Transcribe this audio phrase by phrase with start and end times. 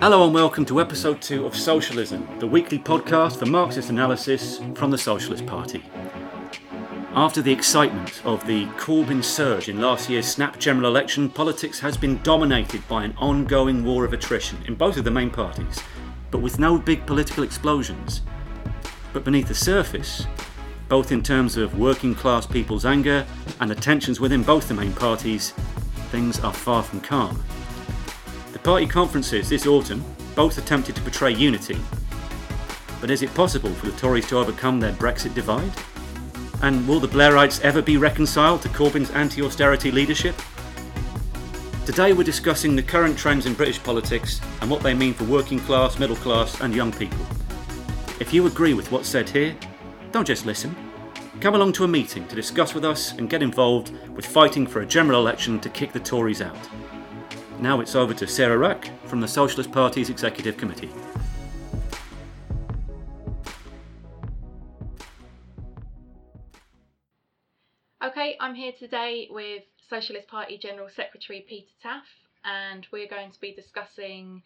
[0.00, 4.92] Hello and welcome to episode two of Socialism, the weekly podcast for Marxist analysis from
[4.92, 5.82] the Socialist Party.
[7.14, 11.96] After the excitement of the Corbyn surge in last year's snap general election, politics has
[11.96, 15.82] been dominated by an ongoing war of attrition in both of the main parties,
[16.30, 18.22] but with no big political explosions.
[19.12, 20.28] But beneath the surface,
[20.88, 23.26] both in terms of working class people's anger
[23.58, 25.50] and the tensions within both the main parties,
[26.12, 27.42] things are far from calm.
[28.68, 30.04] Party conferences this autumn
[30.36, 31.78] both attempted to portray unity.
[33.00, 35.72] But is it possible for the Tories to overcome their Brexit divide?
[36.60, 40.34] And will the Blairites ever be reconciled to Corbyn's anti austerity leadership?
[41.86, 45.60] Today we're discussing the current trends in British politics and what they mean for working
[45.60, 47.24] class, middle class, and young people.
[48.20, 49.56] If you agree with what's said here,
[50.12, 50.76] don't just listen.
[51.40, 54.82] Come along to a meeting to discuss with us and get involved with fighting for
[54.82, 56.68] a general election to kick the Tories out.
[57.60, 60.90] Now it's over to Sarah Wrack from the Socialist Party's Executive Committee.
[68.00, 72.02] Okay, I'm here today with Socialist Party General Secretary Peter Taaffe,
[72.44, 74.42] and we're going to be discussing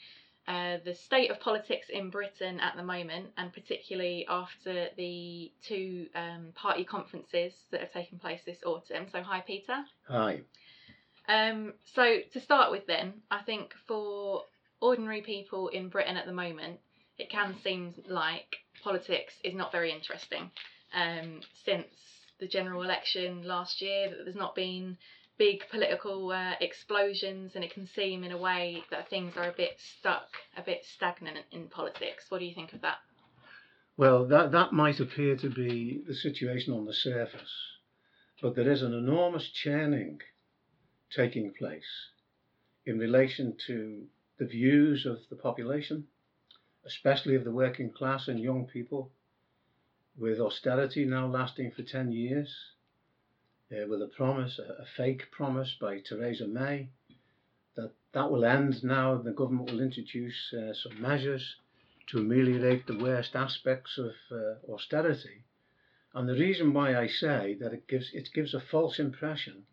[0.49, 6.07] uh, the state of politics in Britain at the moment, and particularly after the two
[6.15, 9.07] um, party conferences that have taken place this autumn.
[9.13, 9.85] So, hi, Peter.
[10.09, 10.41] Hi.
[11.29, 14.43] Um, so, to start with, then, I think for
[14.81, 16.81] ordinary people in Britain at the moment,
[17.19, 20.51] it can seem like politics is not very interesting.
[20.95, 21.87] Um, since
[22.41, 24.99] the general election last year, that there's not been
[25.39, 29.55] big political uh, explosions, and it can seem in a way that things are a
[29.57, 32.27] bit stuck, a bit stagnant in politics.
[32.29, 32.99] What do you think of that?
[33.97, 37.53] Well, that, that might appear to be the situation on the surface,
[38.41, 40.21] but there is an enormous churning
[41.15, 42.09] taking place
[42.85, 44.07] in relation to
[44.39, 46.07] the views of the population,
[46.85, 49.13] especially of the working class and young people,
[50.17, 52.55] with austerity now lasting for 10 years,
[53.73, 56.89] uh, with a promise, a, a, fake promise by Theresa May,
[57.77, 61.57] that that will end now the government will introduce uh, some measures
[62.09, 65.45] to ameliorate the worst aspects of uh, austerity.
[66.15, 69.65] And the reason why I say that it gives it gives a false impression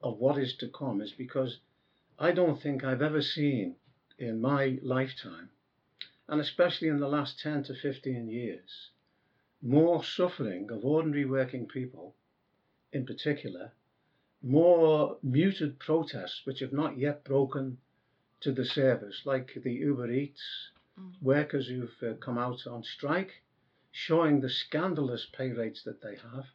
[0.00, 1.58] of what is to come is because
[2.18, 3.76] I don't think I've ever seen
[4.18, 5.50] in my lifetime,
[6.28, 8.90] and especially in the last 10 to 15 years,
[9.62, 12.14] more suffering of ordinary working people,
[12.92, 13.72] in particular,
[14.42, 17.78] more muted protests which have not yet broken
[18.40, 21.12] to the surface, like the Uber Eats mm.
[21.20, 23.42] workers who've uh, come out on strike,
[23.90, 26.46] showing the scandalous pay rates that they have.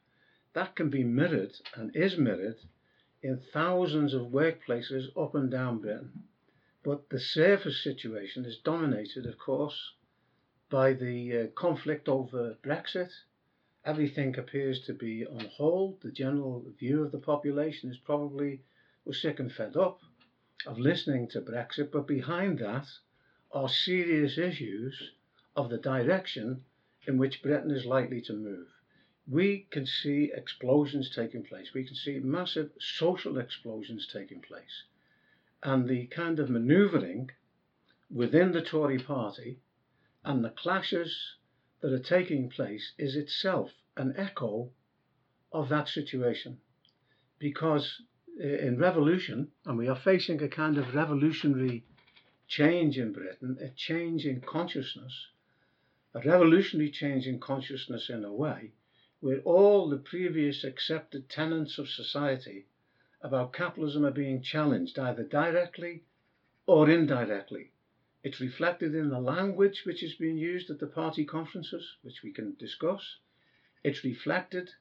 [0.54, 2.60] That can be mirrored and is mirrored
[3.24, 6.24] in thousands of workplaces up and down Britain.
[6.84, 9.94] But the surface situation is dominated, of course,
[10.70, 13.12] by the uh, conflict over Brexit.
[13.86, 16.02] Everything appears to be on hold.
[16.02, 18.62] The general view of the population is probably
[19.06, 20.02] we're sick and fed up
[20.66, 22.88] of listening to Brexit, but behind that
[23.54, 25.12] are serious issues
[25.56, 26.66] of the direction
[27.08, 28.73] in which Britain is likely to move
[29.28, 31.74] we can see explosions taking place.
[31.74, 34.84] We can see massive social explosions taking place.
[35.62, 37.32] And the kind of maneuvering
[38.12, 39.60] within the Tory party
[40.26, 41.36] and the clashes
[41.80, 44.72] that are taking place is itself an echo
[45.54, 46.60] of that situation.
[47.40, 48.02] Because
[48.38, 51.86] in revolution, and we are facing a kind of revolutionary
[52.48, 55.28] change in Britain, a change in consciousness,
[56.14, 58.74] a revolutionary change in consciousness in a way
[59.24, 62.66] where all the previous accepted tenets of society
[63.22, 66.04] about capitalism are being challenged either directly
[66.66, 67.72] or indirectly.
[68.22, 72.34] It's reflected in the language which is being used at the party conferences, which we
[72.34, 73.16] can discuss.
[73.82, 74.72] It's reflected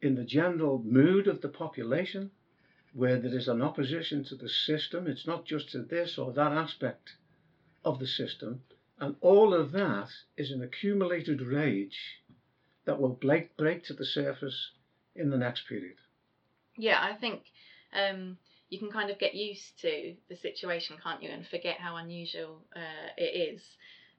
[0.00, 2.30] in the general mood of the population,
[2.94, 5.08] where there is an opposition to the system.
[5.08, 7.16] It's not just to this or that aspect
[7.84, 8.62] of the system.
[8.98, 10.08] And all of that
[10.38, 12.22] is an accumulated rage
[12.84, 14.70] that will break, break to the surface
[15.14, 15.96] in the next period.
[16.76, 17.42] Yeah, I think
[17.92, 18.38] um,
[18.68, 22.62] you can kind of get used to the situation, can't you, and forget how unusual
[22.74, 23.62] uh, it is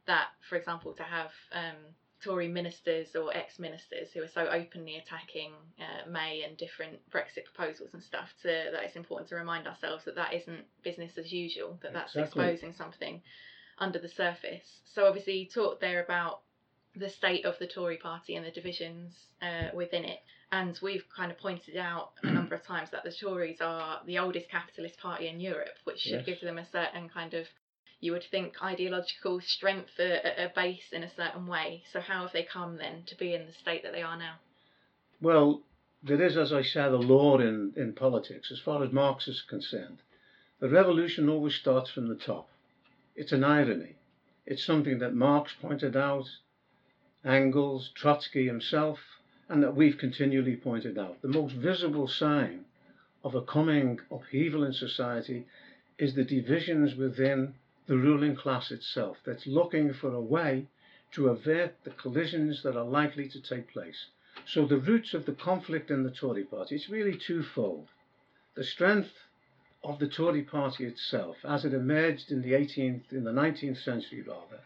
[0.07, 1.77] that, for example, to have um,
[2.23, 7.45] Tory ministers or ex ministers who are so openly attacking uh, May and different Brexit
[7.45, 11.31] proposals and stuff, to, that it's important to remind ourselves that that isn't business as
[11.31, 12.43] usual, that that's exactly.
[12.43, 13.21] exposing something
[13.77, 14.81] under the surface.
[14.93, 16.41] So, obviously, you talked there about
[16.95, 20.19] the state of the Tory party and the divisions uh, within it.
[20.51, 24.19] And we've kind of pointed out a number of times that the Tories are the
[24.19, 26.25] oldest capitalist party in Europe, which should yes.
[26.25, 27.47] give them a certain kind of
[28.01, 31.83] you would think ideological strength are, are based in a certain way.
[31.93, 34.33] So how have they come then to be in the state that they are now?
[35.21, 35.61] Well,
[36.01, 39.43] there is, as I said, a law in, in politics as far as Marx is
[39.43, 39.99] concerned.
[40.59, 42.49] The revolution always starts from the top.
[43.15, 43.95] It's an irony.
[44.47, 46.25] It's something that Marx pointed out,
[47.23, 51.21] Engels, Trotsky himself, and that we've continually pointed out.
[51.21, 52.65] The most visible sign
[53.23, 55.45] of a coming upheaval in society
[55.99, 57.53] is the divisions within
[57.85, 60.65] the ruling class itself that's looking for a way
[61.11, 64.07] to avert the collisions that are likely to take place.
[64.45, 67.89] So the roots of the conflict in the Tory party is really twofold.
[68.55, 69.13] The strength
[69.83, 74.21] of the Tory party itself as it emerged in the 18th in the 19th century
[74.21, 74.61] rather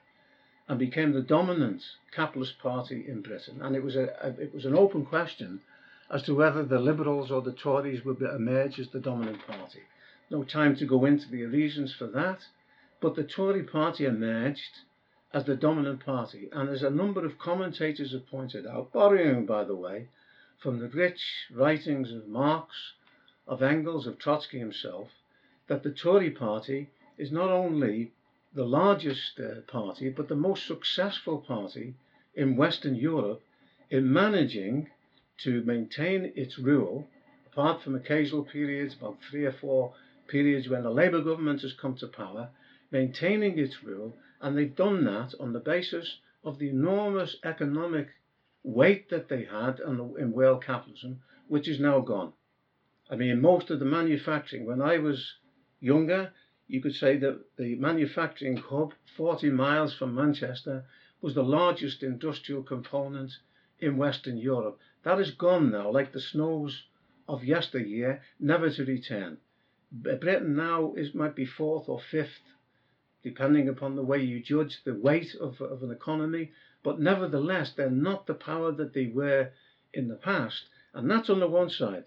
[0.68, 1.82] and became the dominant
[2.12, 5.62] capitalist party in Britain and it was a, a it was an open question
[6.10, 9.82] as to whether the Liberals or the Tories would emerge as the dominant party.
[10.30, 12.40] No time to go into the reasons for that,
[13.00, 14.82] but the Tory party emerged
[15.34, 19.64] as the dominant party, and as a number of commentators have pointed out, borrowing, by
[19.64, 20.08] the way,
[20.58, 22.74] from the rich writings of Marx,
[23.48, 25.10] of Engels, of Trotsky himself,
[25.68, 28.12] that the Tory party is not only
[28.56, 31.94] the largest uh, party, but the most successful party
[32.34, 33.42] in Western Europe
[33.90, 34.90] in managing
[35.38, 37.08] to maintain its rule,
[37.52, 39.94] apart from occasional periods, about three or four
[40.28, 42.50] periods when the Labour government has come to power,
[42.92, 48.08] maintaining its rule, and they've done that on the basis of the enormous economic
[48.64, 52.32] weight that they had in, in world capitalism, which is now gone.
[53.10, 55.34] I mean, most of the manufacturing, when I was
[55.80, 56.32] younger,
[56.68, 60.84] you could say that the manufacturing hub 40 miles from Manchester
[61.22, 63.32] was the largest industrial component
[63.80, 64.80] in Western Europe.
[65.04, 66.84] That is gone now, like the snows
[67.28, 69.38] of yesteryear, never to return.
[69.92, 72.42] Britain now is might be fourth or fifth,
[73.22, 76.52] depending upon the way you judge the weight of, of an economy,
[76.84, 79.52] but nevertheless they're not the power that they were
[79.94, 82.06] in the past, and that's on the one side.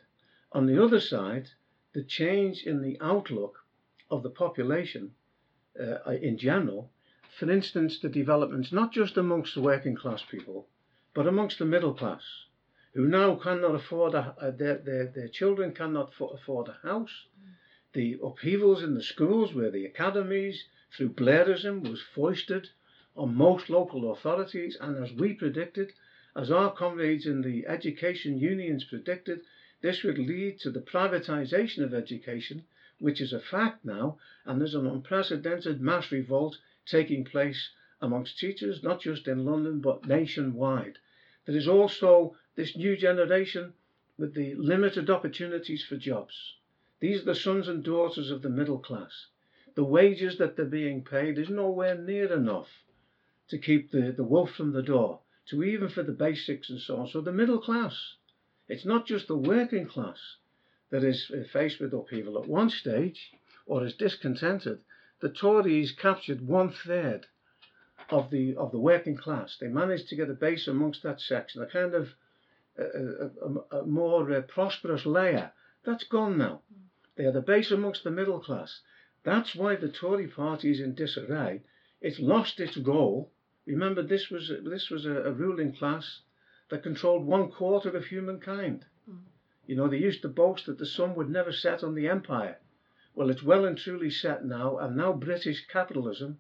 [0.51, 1.49] On the other side,
[1.93, 3.65] the change in the outlook
[4.11, 5.15] of the population
[5.79, 6.91] uh, in general,
[7.39, 10.67] for instance, the developments not just amongst the working class people,
[11.15, 12.23] but amongst the middle class
[12.95, 17.27] who now cannot afford a, uh, their, their, their children cannot afford a house.
[17.93, 22.71] The upheavals in the schools where the academies through Blairism was foisted
[23.17, 25.93] on most local authorities and as we predicted,
[26.35, 29.43] as our comrades in the education unions predicted,
[29.81, 32.65] this would lead to the privatization of education,
[33.01, 38.83] which is a fact now, and there's an unprecedented mass revolt taking place amongst teachers,
[38.83, 40.99] not just in London, but nationwide.
[41.45, 43.73] There is also this new generation
[44.17, 46.57] with the limited opportunities for jobs.
[47.01, 49.27] These are the sons and daughters of the middle class.
[49.77, 52.69] The wages that they're being paid is nowhere near enough
[53.49, 56.97] to keep the, the wolf from the door, to even for the basics and so
[56.97, 57.07] on.
[57.07, 58.15] So the middle class,
[58.67, 60.19] it's not just the working class
[60.91, 63.33] that is faced with upheaval at one stage
[63.67, 64.81] or is discontented.
[65.21, 67.27] The Tories captured one third
[68.11, 69.57] of the of the working class.
[69.61, 72.09] They managed to get a base amongst that section, a kind of
[72.79, 73.31] a,
[73.73, 75.53] a, a more uh, prosperous layer.
[75.85, 76.63] That's gone now.
[77.17, 78.81] They are the base amongst the middle class.
[79.25, 81.63] That's why the Tory party is in disarray.
[82.01, 83.33] It's lost its role.
[83.67, 86.21] Remember, this was this was a, a ruling class
[86.71, 88.87] that controlled one quarter of humankind.
[89.11, 89.19] Mm.
[89.69, 92.57] You know, they used to boast that the sun would never set on the empire.
[93.15, 96.39] Well, it's well and truly set now, and now British capitalism,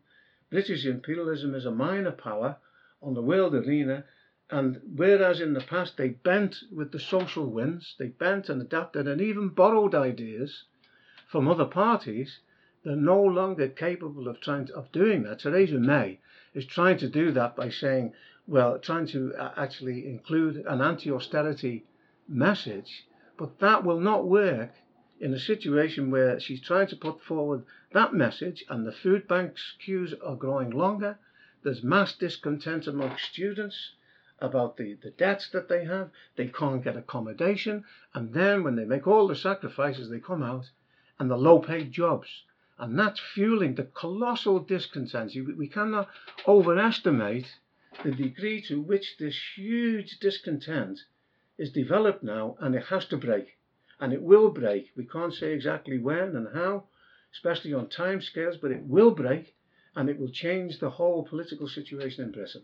[0.49, 2.57] British imperialism is a minor power
[3.03, 4.05] on the world arena,
[4.49, 9.07] and whereas in the past they bent with the social winds, they bent and adapted
[9.07, 10.65] and even borrowed ideas
[11.27, 12.41] from other parties,
[12.83, 15.41] they're no longer capable of trying to, of doing that.
[15.41, 16.19] Theresa May
[16.55, 18.15] is trying to do that by saying,
[18.47, 21.85] well, trying to uh, actually include an anti-austerity
[22.27, 23.05] message,
[23.39, 24.73] but that will not work
[25.21, 29.75] in a situation where she's trying to put forward that message and the food banks
[29.79, 31.17] queues are growing longer.
[31.63, 33.93] There's mass discontent among students
[34.41, 36.11] about the, the debts that they have.
[36.37, 37.85] They can't get accommodation.
[38.13, 40.71] And then when they make all the sacrifices, they come out
[41.19, 42.29] and the low paid jobs.
[42.77, 45.33] And that's fueling the colossal discontent.
[45.57, 46.09] We cannot
[46.47, 47.57] overestimate
[48.05, 51.01] the degree to which this huge discontent
[51.59, 53.59] is developed now, and it has to break.
[54.01, 54.91] And it will break.
[54.97, 56.85] We can't say exactly when and how,
[57.33, 59.55] especially on time scales, but it will break
[59.97, 62.63] and it will change the whole political situation in Britain.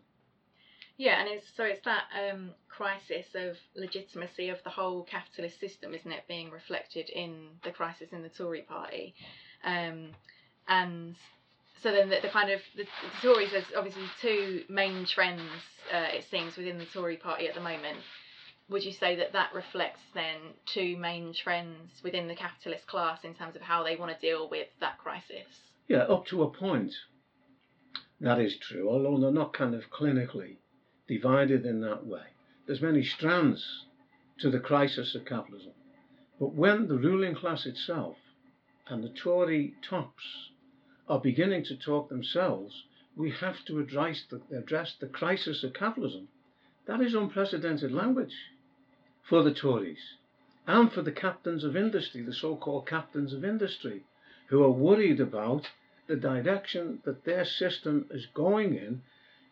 [0.97, 5.93] Yeah, and it's so it's that um, crisis of legitimacy of the whole capitalist system,
[5.93, 9.15] isn't it, being reflected in the crisis in the Tory party,
[9.65, 10.11] um,
[10.69, 11.17] and
[11.83, 15.43] so then the, the kind of the, the Tories there's obviously two main trends
[15.93, 17.99] uh, it seems within the Tory party at the moment.
[18.71, 23.35] Would you say that that reflects then two main trends within the capitalist class in
[23.35, 25.61] terms of how they want to deal with that crisis?
[25.87, 26.95] Yeah, up to a point.
[28.21, 30.57] That is true, although they're not kind of clinically
[31.07, 32.23] divided in that way.
[32.67, 33.85] There's many strands
[34.39, 35.73] to the crisis of capitalism.
[36.41, 38.17] But when the ruling class itself
[38.89, 40.49] and the Tory tops
[41.07, 46.29] are beginning to talk themselves, we have to address the, address the crisis of capitalism.
[46.87, 48.35] That is unprecedented language
[49.25, 50.17] for the Tories
[50.67, 54.03] and for the captains of industry, the so called captains of industry,
[54.49, 55.71] who are worried about
[56.07, 59.01] the direction that their system is going in.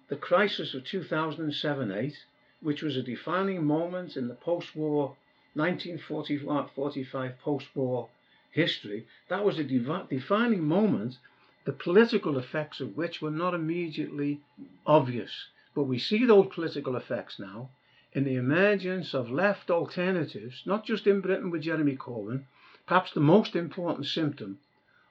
[0.09, 2.26] The crisis of 2007 8,
[2.61, 5.17] which was a defining moment in the post war
[5.55, 8.11] 1945 post war
[8.50, 11.19] history, that was a defining moment
[11.64, 14.41] the political effects of which were not immediately
[14.87, 15.47] obvious.
[15.75, 17.71] But we see those political effects now
[18.14, 22.45] in the emergence of left alternatives, not just in Britain with Jeremy Corbyn,
[22.87, 24.59] perhaps the most important symptom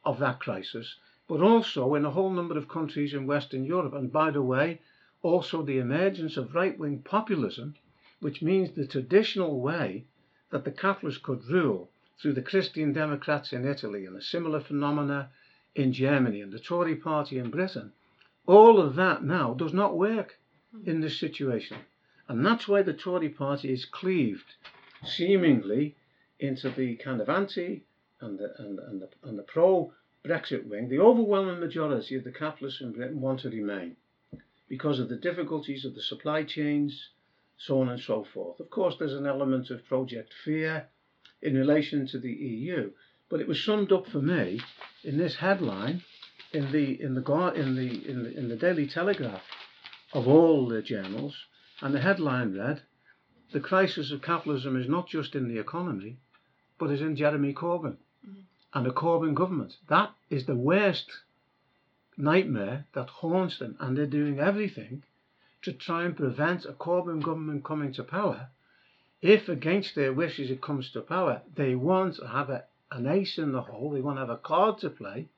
[0.06, 0.96] of that crisis,
[1.28, 3.94] but also in a whole number of countries in Western Europe.
[3.94, 4.82] And by the way,
[5.24, 7.76] also the emergence of right wing populism,
[8.20, 10.06] which means the traditional way
[10.52, 11.90] that the capitalists could rule
[12.20, 15.30] through the Christian Democrats in Italy and a similar phenomena
[15.74, 17.94] in Germany and the Tory party in Britain,
[18.46, 20.38] all of that now does not work
[20.86, 21.78] in this situation.
[22.32, 24.56] And that's why the Tory party is cleaved
[25.04, 25.98] seemingly
[26.40, 27.84] into the kind of anti
[28.22, 29.92] and the, and, and the, and the pro
[30.26, 30.88] Brexit wing.
[30.88, 33.98] The overwhelming majority of the capitalists in Britain want to remain
[34.70, 37.10] because of the difficulties of the supply chains,
[37.58, 38.62] so on and so forth.
[38.62, 40.88] Of course, there's an element of project fear
[41.42, 42.92] in relation to the EU,
[43.28, 44.62] but it was summed up for me
[45.04, 46.02] in this headline
[46.54, 49.44] in the in the in the in the, in the Daily Telegraph
[50.14, 51.36] of all the journals,
[51.82, 52.82] and the headline read,
[53.52, 56.18] "The crisis of capitalism is not just in the economy,
[56.78, 58.42] but is in Jeremy Corbyn mm-hmm.
[58.74, 59.78] and the Corbyn government.
[59.88, 61.12] That is the worst
[62.18, 65.04] nightmare that haunts them, and they're doing everything
[65.64, 68.50] to try and prevent a Corbyn government coming to power."
[69.22, 73.38] If against their wishes it comes to power, they want to have a an ace
[73.38, 73.92] in the hole.
[73.92, 75.30] They want to have a card to play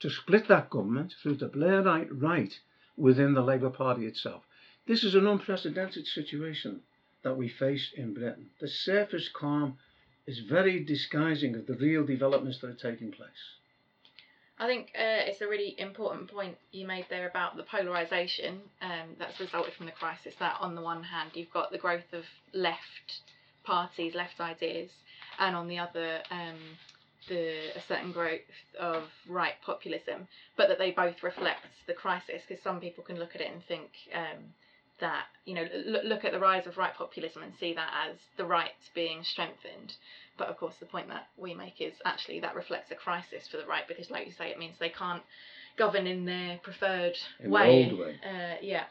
[0.00, 2.58] to split that government through the Blairite right
[2.96, 4.42] within the Labour Party itself.
[4.90, 6.80] This is an unprecedented situation
[7.22, 8.50] that we face in Britain.
[8.58, 9.78] The surface calm
[10.26, 13.54] is very disguising of the real developments that are taking place.
[14.58, 19.14] I think uh, it's a really important point you made there about the polarisation um,
[19.16, 20.34] that's resulted from the crisis.
[20.40, 23.20] That on the one hand, you've got the growth of left
[23.62, 24.90] parties, left ideas,
[25.38, 26.58] and on the other, um,
[27.28, 28.40] the a certain growth
[28.76, 32.42] of right populism, but that they both reflect the crisis.
[32.48, 34.52] Because some people can look at it and think um,
[35.00, 38.16] that you know look, look at the rise of right populism and see that as
[38.36, 39.94] the right being strengthened.
[40.36, 43.58] But of course, the point that we make is actually that reflects a crisis for
[43.58, 45.22] the right because, like you say, it means they can't
[45.76, 47.90] govern in their preferred in way.
[47.90, 48.20] The way.
[48.24, 48.84] Uh, yeah.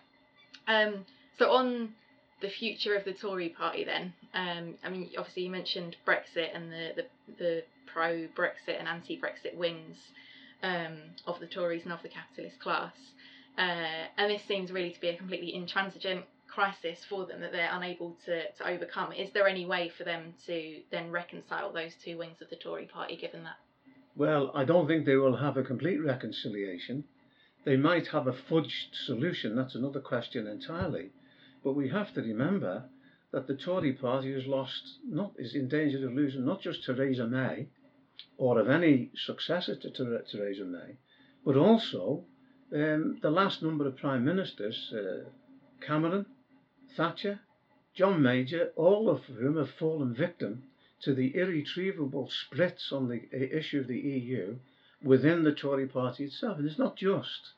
[0.67, 1.05] Um,
[1.37, 1.93] so on
[2.41, 4.13] the future of the Tory party then?
[4.33, 7.05] Um, I mean, obviously you mentioned Brexit and the, the,
[7.37, 9.97] the pro Brexit and anti Brexit wings
[10.63, 12.93] um, of the Tories and of the capitalist class.
[13.59, 17.69] Uh, and this seems really to be a completely intransigent crisis for them that they're
[17.73, 19.11] unable to, to overcome.
[19.11, 22.85] Is there any way for them to then reconcile those two wings of the Tory
[22.85, 23.57] party given that?
[24.15, 27.03] Well, I don't think they will have a complete reconciliation.
[27.65, 31.11] They might have a fudged solution, that's another question entirely.
[31.61, 32.85] But we have to remember
[33.31, 37.27] that the Tory party has lost, not is in danger of losing not just Theresa
[37.27, 37.67] May
[38.37, 40.95] or of any successor to Theresa May,
[41.45, 42.23] but also
[42.73, 45.29] um, the last number of prime ministers, uh,
[45.85, 46.25] Cameron,
[46.95, 47.39] Thatcher,
[47.95, 50.63] John Major, all of whom have fallen victim
[51.01, 54.57] to the irretrievable splits on the issue of the EU
[55.01, 56.57] within the Tory party itself.
[56.57, 57.53] And it's not just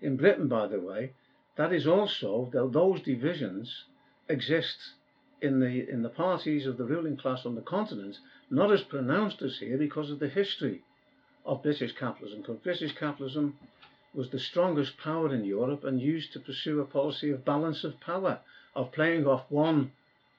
[0.00, 1.12] in Britain, by the way,
[1.56, 3.84] that is also those divisions
[4.28, 4.94] exist
[5.40, 8.18] in the in the parties of the ruling class on the continent,
[8.50, 10.82] not as pronounced as here because of the history
[11.44, 12.40] of British capitalism.
[12.40, 13.56] Because British capitalism
[14.14, 17.98] was the strongest power in Europe and used to pursue a policy of balance of
[18.00, 18.38] power,
[18.74, 19.90] of playing off one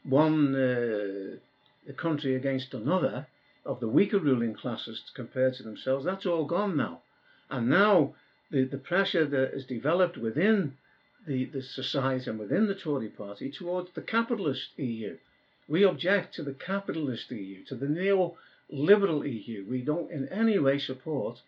[0.03, 3.27] one uh, country against another,
[3.65, 6.05] of the weaker ruling classes compared to themselves.
[6.05, 7.01] That's all gone now,
[7.50, 8.13] and now
[8.51, 10.77] the, the pressure that is developed within
[11.27, 15.17] the, the society and within the Tory party towards the capitalist EU.
[15.67, 19.65] We object to the capitalist EU, to the neo-liberal EU.
[19.67, 21.41] We don't in any way support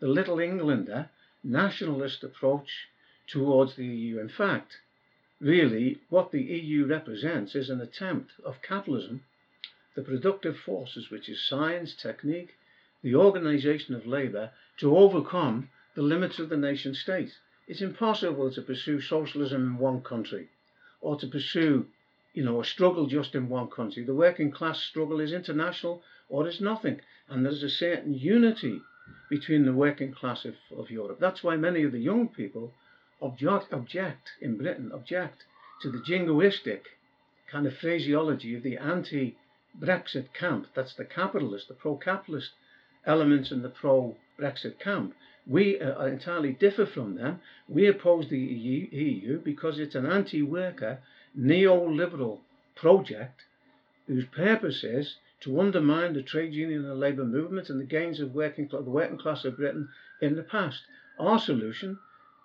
[0.00, 1.10] the little Englander
[1.44, 2.88] nationalist approach
[3.26, 4.18] towards the EU.
[4.18, 4.78] In fact,
[5.40, 9.24] really, what the EU represents is an attempt of capitalism,
[9.94, 12.54] the productive forces, which is science, technique,
[13.02, 17.32] the organization of labor, to overcome the limits of the nation state.
[17.68, 20.48] It's impossible to pursue socialism in one country
[21.00, 21.86] or to pursue,
[22.32, 24.02] you know, a struggle just in one country.
[24.04, 27.00] The working class struggle is international or is nothing.
[27.28, 28.80] And there's a certain unity
[29.30, 31.18] between the working class of, of Europe.
[31.20, 32.72] That's why many of the young people
[33.20, 35.44] object, object in Britain, object
[35.82, 36.82] to the jingoistic
[37.50, 39.36] kind of phraseology of the anti
[39.78, 40.68] Brexit camp.
[40.74, 42.50] That's the capitalist, the pro capitalist
[43.06, 45.14] elements in the pro Brexit camp.
[45.46, 47.40] We uh, entirely differ from them.
[47.68, 51.00] We oppose the EU because it's an anti worker,
[51.38, 52.38] neoliberal
[52.76, 53.42] project
[54.06, 58.34] whose purpose is to undermine the trade union and labour movement and the gains of
[58.34, 59.86] working, the working class of Britain
[60.22, 60.82] in the past.
[61.18, 61.98] Our solution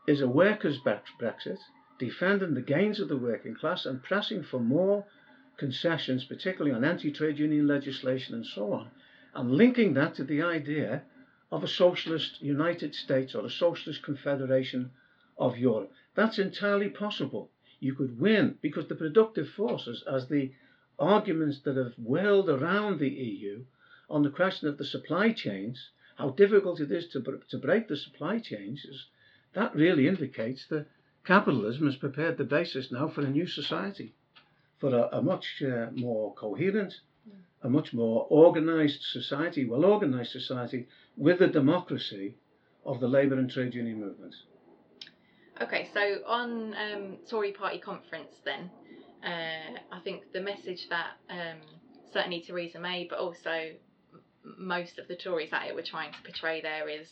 [0.06, 1.60] is a workers' Brexit,
[1.98, 5.06] defending the gains of the working class and pressing for more
[5.56, 8.92] concessions, particularly on anti trade union legislation and so on,
[9.34, 11.04] and linking that to the idea
[11.54, 14.92] of a socialist United States or a socialist confederation
[15.38, 15.94] of Europe.
[16.16, 17.50] That's entirely possible.
[17.80, 20.52] You could win because the productive forces, as the
[21.00, 23.64] arguments that have whirled around the EU
[24.10, 27.98] on the question of the supply chains, how difficult it is to, to break the
[27.98, 29.06] supply chains, is,
[29.54, 30.88] that really indicates that
[31.26, 34.14] capitalism has prepared the basis now for a new society,
[34.80, 36.94] for a, a much uh, more coherent,
[37.64, 40.88] a much more organized society, well organized society,
[41.18, 42.36] with the democracy
[42.86, 44.34] of the labour and trade union movement.
[45.62, 48.72] Okay, so on um, Tory party conference, then,
[49.24, 51.60] uh, I think the message that um,
[52.14, 53.72] certainly Theresa May, but also
[54.58, 57.08] most of the Tories that it were trying to portray there is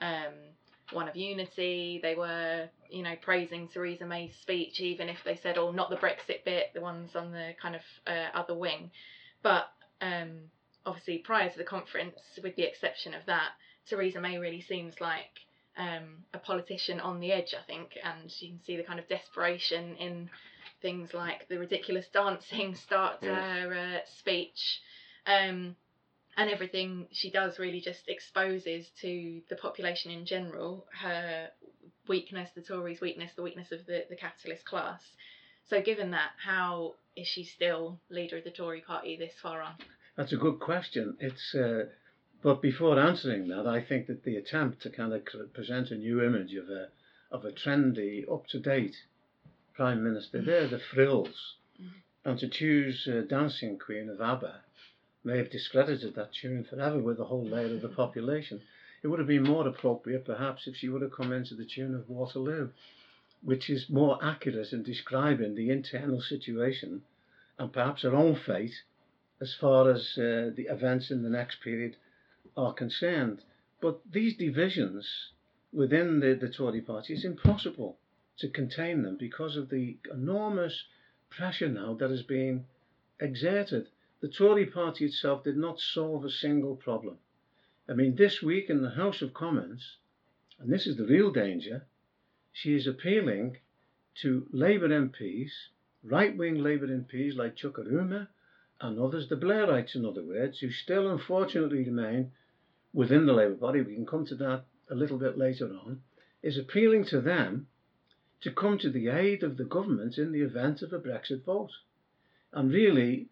[0.00, 0.34] um,
[0.92, 2.00] one of unity.
[2.02, 5.96] They were, you know, praising Theresa May's speech, even if they said, "Oh, not the
[5.96, 8.90] Brexit bit," the ones on the kind of uh, other wing.
[9.42, 9.68] But
[10.00, 10.50] um,
[10.84, 13.50] obviously, prior to the conference, with the exception of that,
[13.88, 15.40] Theresa May really seems like
[15.76, 17.54] um, a politician on the edge.
[17.58, 20.30] I think, and you can see the kind of desperation in
[20.80, 23.36] things like the ridiculous dancing start to yes.
[23.36, 24.80] her uh, speech.
[25.26, 25.76] Um,
[26.36, 31.48] and everything she does really just exposes to the population in general her
[32.06, 35.02] weakness, the Tories' weakness, the weakness of the, the capitalist class.
[35.68, 39.74] So, given that, how is she still leader of the Tory party this far on?
[40.16, 41.16] That's a good question.
[41.20, 41.86] It's uh,
[42.40, 46.22] but before answering that, I think that the attempt to kind of present a new
[46.22, 46.88] image of a
[47.30, 48.94] of a trendy, up to date
[49.78, 51.88] prime minister, there the frills, mm.
[52.24, 54.56] and to choose uh, Dancing Queen of ABBA
[55.22, 58.60] may have discredited that tune forever with the whole layer of the population.
[59.04, 61.94] It would have been more appropriate, perhaps, if she would have come into the tune
[61.94, 62.70] of Waterloo,
[63.44, 67.02] which is more accurate in describing the internal situation
[67.56, 68.82] and perhaps her own fate
[69.40, 71.94] as far as uh, the events in the next period
[72.56, 73.44] are concerned.
[73.80, 75.30] But these divisions
[75.72, 77.96] within the, the Tory party, is impossible
[78.38, 80.84] to contain them because of the enormous
[81.30, 82.64] pressure now that is being
[83.20, 83.88] exerted.
[84.20, 87.18] The Tory party itself did not solve a single problem.
[87.88, 89.96] I mean, this week in the House of Commons,
[90.58, 91.86] and this is the real danger,
[92.52, 93.56] she is appealing
[94.22, 95.50] to Labour MPs,
[96.02, 98.28] right wing Labour MPs like Chuka Umunna
[98.80, 102.32] and others, the Blairites, in other words, who still unfortunately remain
[102.92, 106.02] within the Labour Party, we can come to that a little bit later on,
[106.42, 107.66] is appealing to them
[108.40, 111.72] to come to the aid of the government in the event of a Brexit vote.
[112.52, 113.28] And really,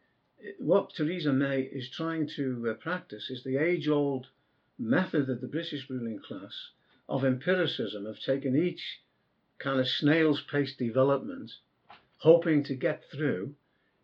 [0.58, 4.26] what Theresa May is trying to uh, practice is the age old
[4.78, 6.70] method of the British ruling class
[7.08, 9.00] of empiricism, of taking each
[9.58, 11.52] kind of snail's pace development,
[12.18, 13.54] hoping to get through,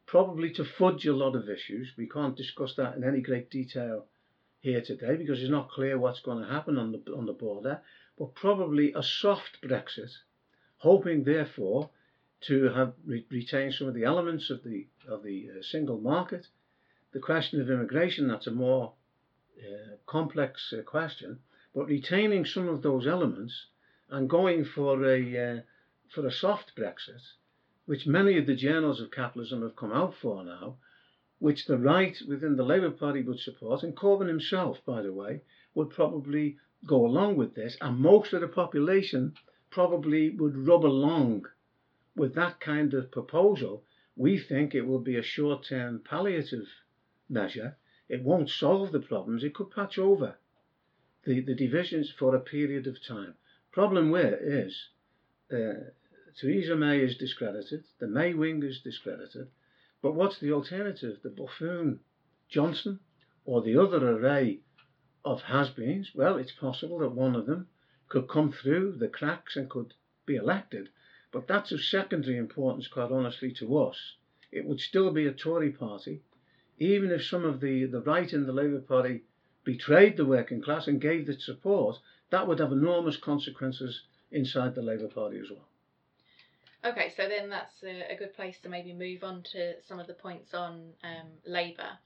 [0.07, 1.93] probably to fudge a lot of issues.
[1.97, 4.07] We can't discuss that in any great detail
[4.61, 7.83] here today because it's not clear what's going to happen on the, on the border,
[8.19, 10.12] but probably a soft Brexit,
[10.83, 11.88] hoping therefore
[12.40, 16.49] to have re- retained some of the elements of the of the uh, single market.
[17.12, 18.95] The question of immigration that's a more
[19.57, 21.38] uh, complex uh, question,
[21.73, 23.66] but retaining some of those elements
[24.11, 25.61] and going for a uh,
[26.12, 27.23] for a soft Brexit,
[27.87, 30.79] which many of the journals of capitalism have come out for now,
[31.38, 35.42] which the right within the Labour Party would support, and Corbyn himself, by the way,
[35.77, 39.35] would probably go along with this, and most of the population
[39.73, 41.47] probably would rub along
[42.15, 43.83] with that kind of proposal,
[44.15, 46.69] we think it will be a short term palliative
[47.29, 47.77] measure.
[48.09, 50.37] It won't solve the problems, it could patch over
[51.25, 53.35] the, the divisions for a period of time.
[53.73, 54.89] Problem where is
[55.51, 55.91] uh,
[56.39, 59.49] Theresa May is discredited, the May wing is discredited,
[60.03, 61.19] but what's the alternative?
[61.23, 62.01] The buffoon
[62.49, 63.01] Johnson
[63.45, 64.61] or the other array
[65.25, 66.11] of has-beens?
[66.15, 67.69] Well, it's possible that one of them
[68.12, 69.94] could come through the cracks and could
[70.27, 70.90] be elected,
[71.33, 73.96] but that's of secondary importance, quite honestly, to us.
[74.51, 76.20] It would still be a Tory party,
[76.79, 79.22] even if some of the, the right in the Labour Party
[79.64, 81.96] betrayed the working class and gave its support,
[82.29, 85.66] that would have enormous consequences inside the Labour Party as well.
[86.85, 90.07] Okay, so then that's a, a good place to maybe move on to some of
[90.07, 91.96] the points on um, Labour,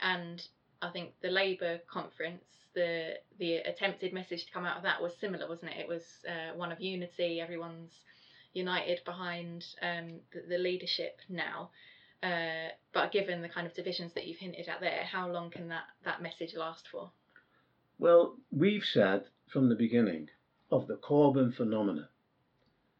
[0.00, 0.42] and
[0.82, 5.12] I think the Labour conference, the the attempted message to come out of that was
[5.20, 5.78] similar, wasn't it?
[5.78, 7.40] It was uh, one of unity.
[7.40, 7.92] Everyone's
[8.52, 11.70] united behind um, the, the, leadership now.
[12.22, 15.68] Uh, but given the kind of divisions that you've hinted at there, how long can
[15.68, 17.10] that, that message last for?
[17.98, 20.28] Well, we've said from the beginning
[20.70, 22.08] of the Corbyn phenomena.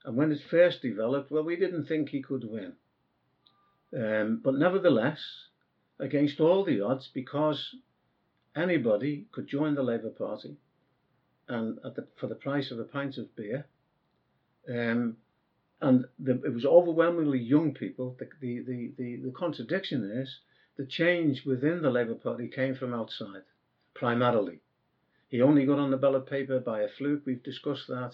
[0.04, 2.74] And when it first developed, well, we didn't think he could win.
[3.94, 5.20] Um, but nevertheless,
[6.00, 7.76] against all the odds, because
[8.56, 10.56] anybody could join the Labour Party
[11.48, 13.66] and the, for the price of a pint of beer,
[14.68, 15.16] um,
[15.80, 18.16] and the, it was overwhelmingly young people.
[18.18, 20.40] The, the, the, the, the contradiction is
[20.76, 23.42] the change within the Labour Party came from outside,
[23.94, 24.60] primarily.
[25.28, 27.22] He only got on the ballot paper by a fluke.
[27.24, 28.12] We've discussed that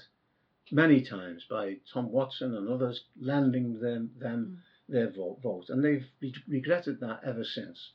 [0.70, 4.75] many times by Tom Watson and others lending them, them mm.
[4.88, 5.68] Their vote, vote.
[5.68, 6.06] And they've
[6.48, 7.92] regretted that ever since.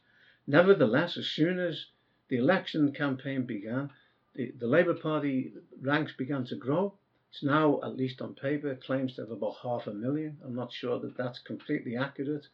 [0.47, 1.85] Nevertheless, as soon as
[2.27, 3.91] the election campaign began,
[4.33, 6.93] the, the Labour Party ranks began to grow.
[7.31, 10.37] It's now, at least on paper, claims to have about half a million.
[10.43, 12.47] I'm not sure that that's completely accurate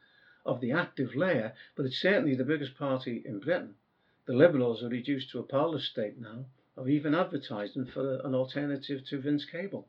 [0.46, 3.76] of the active layer, but it's certainly the biggest party in Britain.
[4.26, 6.46] The Liberals are reduced to a parlour state now
[6.76, 9.88] of even advertising for an alternative to Vince Cable.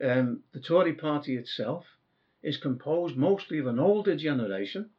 [0.00, 1.84] Um, the Tory party itself
[2.42, 4.90] is composed mostly of an older generation,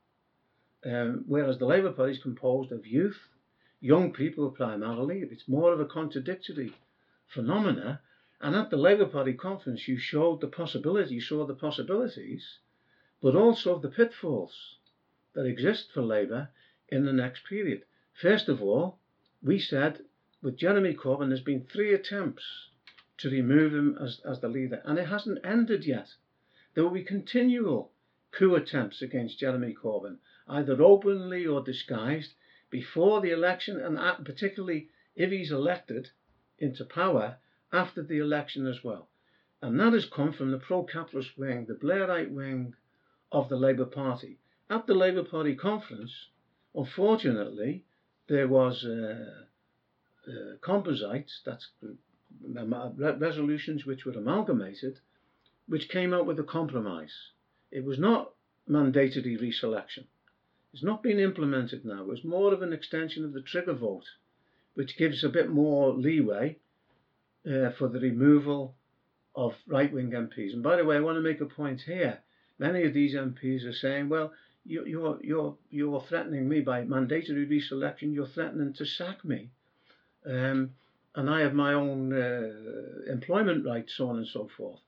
[0.85, 3.19] um, whereas the Labour Party is composed of youth,
[3.79, 5.19] young people primarily.
[5.19, 6.73] It's more of a contradictory
[7.27, 8.01] phenomena.
[8.41, 12.59] And at the Labour Party conference, you showed the possibility, you saw the possibilities,
[13.21, 14.77] but also the pitfalls
[15.33, 16.49] that exist for Labour
[16.89, 17.83] in the next period.
[18.13, 18.99] First of all,
[19.41, 19.99] we said
[20.41, 22.43] with Jeremy Corbyn, there's been three attempts
[23.17, 26.09] to remove him as, as the leader, and it hasn't ended yet.
[26.73, 27.91] There will be continual
[28.31, 32.33] coup attempts against Jeremy Corbyn, either openly or disguised,
[32.69, 36.09] before the election, and particularly if he's elected
[36.57, 37.37] into power
[37.71, 39.09] after the election as well.
[39.61, 42.75] And that has come from the pro capitalist wing, the Blairite wing
[43.31, 44.39] of the Labour Party.
[44.69, 46.29] At the Labour Party conference,
[46.73, 47.85] unfortunately,
[48.27, 48.83] there was.
[48.83, 49.45] Uh,
[50.25, 51.67] uh, composites, that's
[52.41, 54.99] resolutions which were amalgamated,
[55.67, 57.13] which came out with a compromise.
[57.71, 58.33] It was not
[58.67, 60.05] mandatory reselection.
[60.73, 62.01] It's not been implemented now.
[62.01, 64.05] It was more of an extension of the trigger vote,
[64.73, 66.57] which gives a bit more leeway
[67.45, 68.75] uh, for the removal
[69.35, 70.53] of right wing MPs.
[70.53, 72.19] And by the way, I want to make a point here.
[72.59, 74.31] Many of these MPs are saying, well,
[74.65, 79.49] you, you're, you're, you're threatening me by mandatory reselection, you're threatening to sack me
[80.25, 80.71] um,
[81.15, 84.79] and I have my own uh, employment rights, so on and so forth.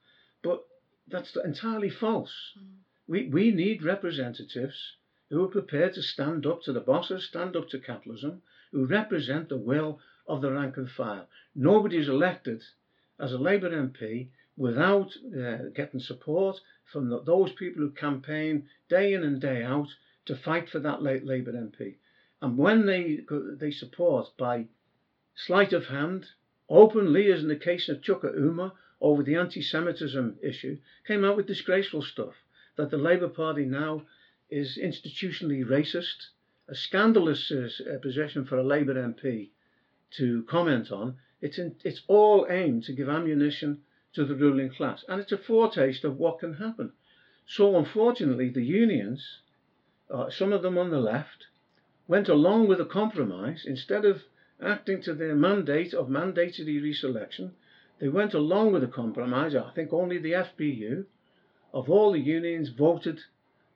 [0.45, 0.63] But
[1.08, 2.53] that's entirely false.
[2.55, 2.75] Mm.
[3.08, 4.95] We, we need representatives
[5.31, 9.49] who are prepared to stand up to the bosses, stand up to capitalism, who represent
[9.49, 11.27] the will of the rank and file.
[11.55, 12.62] Nobody is elected
[13.19, 19.13] as a Labour MP without uh, getting support from the, those people who campaign day
[19.13, 19.89] in and day out
[20.25, 21.95] to fight for that late Labour MP.
[22.39, 23.21] And when they
[23.60, 24.67] they support by
[25.34, 26.27] sleight of hand,
[26.69, 28.73] openly, as in the case of Chuka Umunna
[29.05, 32.33] over the anti Semitism issue, came out with disgraceful stuff
[32.75, 34.01] that the Labour Party now
[34.49, 36.29] is institutionally racist,
[36.67, 39.51] a scandalous uh, position for a Labour MP
[40.09, 41.17] to comment on.
[41.39, 45.37] It's, in, it's all aimed to give ammunition to the ruling class, and it's a
[45.37, 46.91] foretaste of what can happen.
[47.45, 49.41] So, unfortunately, the unions,
[50.09, 51.45] uh, some of them on the left,
[52.07, 54.23] went along with a compromise instead of
[54.59, 57.51] acting to their mandate of mandatory reselection,
[57.99, 59.55] they went along with the compromise.
[59.55, 61.05] I think only the FBU
[61.73, 63.21] of all the unions voted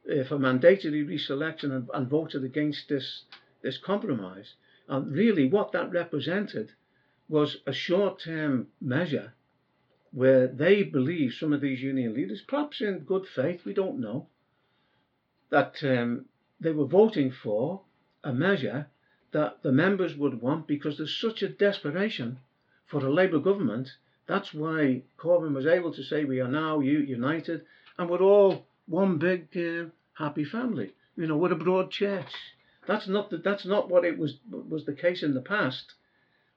[0.10, 3.24] uh, for mandatory reselection and, and voted against this,
[3.62, 4.56] this compromise.
[4.88, 6.74] And really, what that represented
[7.30, 9.34] was a short term measure
[10.12, 14.28] where they believe, some of these union leaders, perhaps in good faith, we don't know,
[15.50, 16.26] that um,
[16.60, 17.82] they were voting for
[18.24, 18.88] a measure
[19.32, 22.40] that the members would want because there's such a desperation
[22.86, 23.92] for a Labour government
[24.30, 27.66] That's why Corbyn was able to say we are now united
[27.98, 30.94] and we're all one big uh, happy family.
[31.16, 32.32] You know, we're a broad church.
[32.86, 35.96] That's not the, that's not what it was was the case in the past,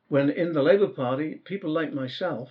[0.09, 2.51] when in the Labour Party people like myself,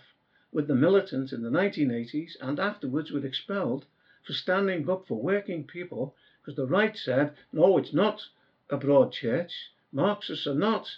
[0.51, 3.85] with the militants in the 1980s and afterwards were expelled
[4.25, 8.23] for standing up for working people because the right said no, it's not
[8.71, 9.69] a broad church.
[9.91, 10.89] Marxists are not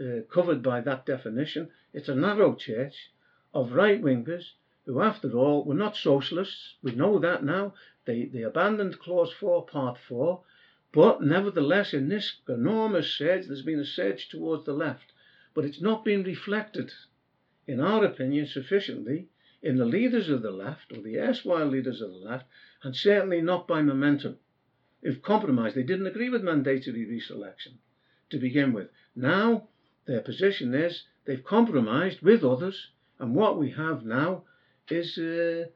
[0.00, 1.68] uh, covered by that definition.
[1.92, 3.10] It's a narrow church
[3.56, 4.52] of right wingers
[4.84, 6.74] who, after all, were not socialists.
[6.82, 7.72] We know that now.
[8.04, 10.42] They, they abandoned Clause 4, Part 4.
[10.92, 15.12] But nevertheless, in this enormous surge, there's been a surge towards the left.
[15.54, 16.92] But it's not been reflected,
[17.66, 19.28] in our opinion, sufficiently
[19.62, 22.44] in the leaders of the left, or the erstwhile leaders of the left,
[22.82, 24.36] and certainly not by momentum.
[25.00, 27.78] If compromised, they didn't agree with mandatory reselection
[28.28, 28.90] to begin with.
[29.14, 29.68] Now,
[30.04, 34.42] their position is they've compromised with others, and what we have now
[34.88, 35.66] is uh,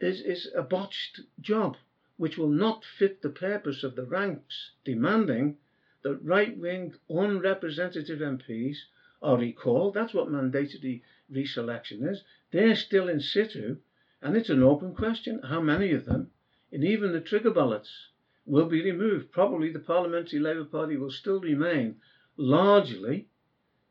[0.00, 1.76] is is a botched job
[2.16, 5.56] which will not fit the purpose of the ranks demanding
[6.02, 8.76] that right-wing unrepresentative MPs
[9.22, 9.94] are recalled.
[9.94, 12.22] That's what mandatory reselection is.
[12.50, 13.76] They're still in situ,
[14.22, 16.30] and it's an open question how many of them,
[16.72, 18.08] and even the trigger ballots,
[18.46, 19.30] will be removed.
[19.32, 21.96] Probably the Parliamentary Labour Party will still remain
[22.36, 23.28] largely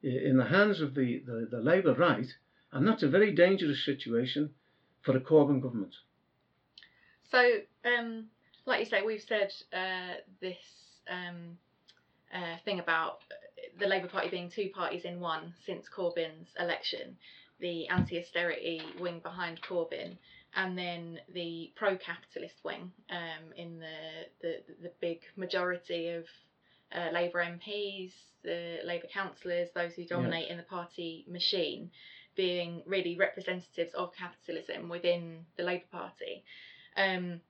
[0.01, 2.35] in the hands of the, the, the Labour right,
[2.71, 4.51] and that's a very dangerous situation
[5.01, 5.95] for a Corbyn government.
[7.31, 8.25] So, um,
[8.65, 10.57] like you say, we've said uh, this
[11.09, 11.57] um,
[12.33, 13.19] uh, thing about
[13.79, 17.17] the Labour Party being two parties in one since Corbyn's election,
[17.59, 20.17] the anti-austerity wing behind Corbyn,
[20.55, 26.25] and then the pro-capitalist wing um, in the, the the big majority of
[26.95, 28.11] uh, Labour MPs,
[28.43, 30.51] the Labour councillors, those who dominate yes.
[30.51, 31.91] in the party machine,
[32.37, 36.43] being really representatives of capitalism within the Labour Party.
[36.95, 37.41] Um,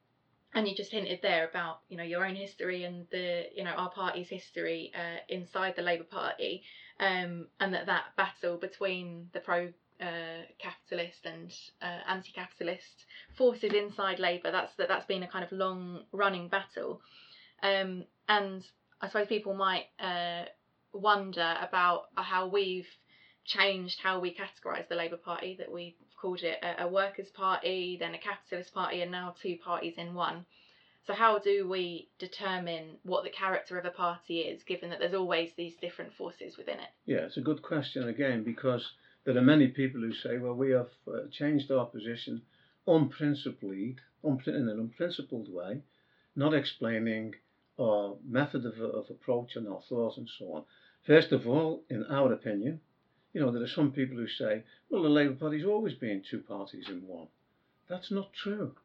[0.53, 3.71] and you just hinted there about you know your own history and the you know
[3.71, 6.63] our party's history uh, inside the Labour Party,
[6.99, 9.67] um, and that that battle between the pro
[10.01, 14.51] uh, capitalist and uh, anti-capitalist forces inside Labour.
[14.51, 17.01] That's that that's been a kind of long running battle,
[17.61, 18.65] um, and
[19.01, 20.45] I suppose people might uh,
[20.93, 22.87] wonder about how we've
[23.47, 25.55] changed how we categorise the Labour Party.
[25.57, 29.57] That we called it a, a workers' party, then a capitalist party, and now two
[29.63, 30.45] parties in one.
[31.07, 35.13] So how do we determine what the character of a party is, given that there's
[35.13, 36.89] always these different forces within it?
[37.05, 38.91] Yeah, it's a good question again because
[39.23, 42.41] there are many people who say, well, we have uh, changed our position
[42.85, 45.81] unprincipled, in an unprincipled way,
[46.35, 47.35] not explaining
[47.79, 50.63] our method of, of approach and our thoughts and so on.
[51.05, 52.81] First of all, in our opinion,
[53.33, 56.39] you know, there are some people who say, well, the Labour Party's always been two
[56.39, 57.27] parties in one.
[57.89, 58.75] That's not true.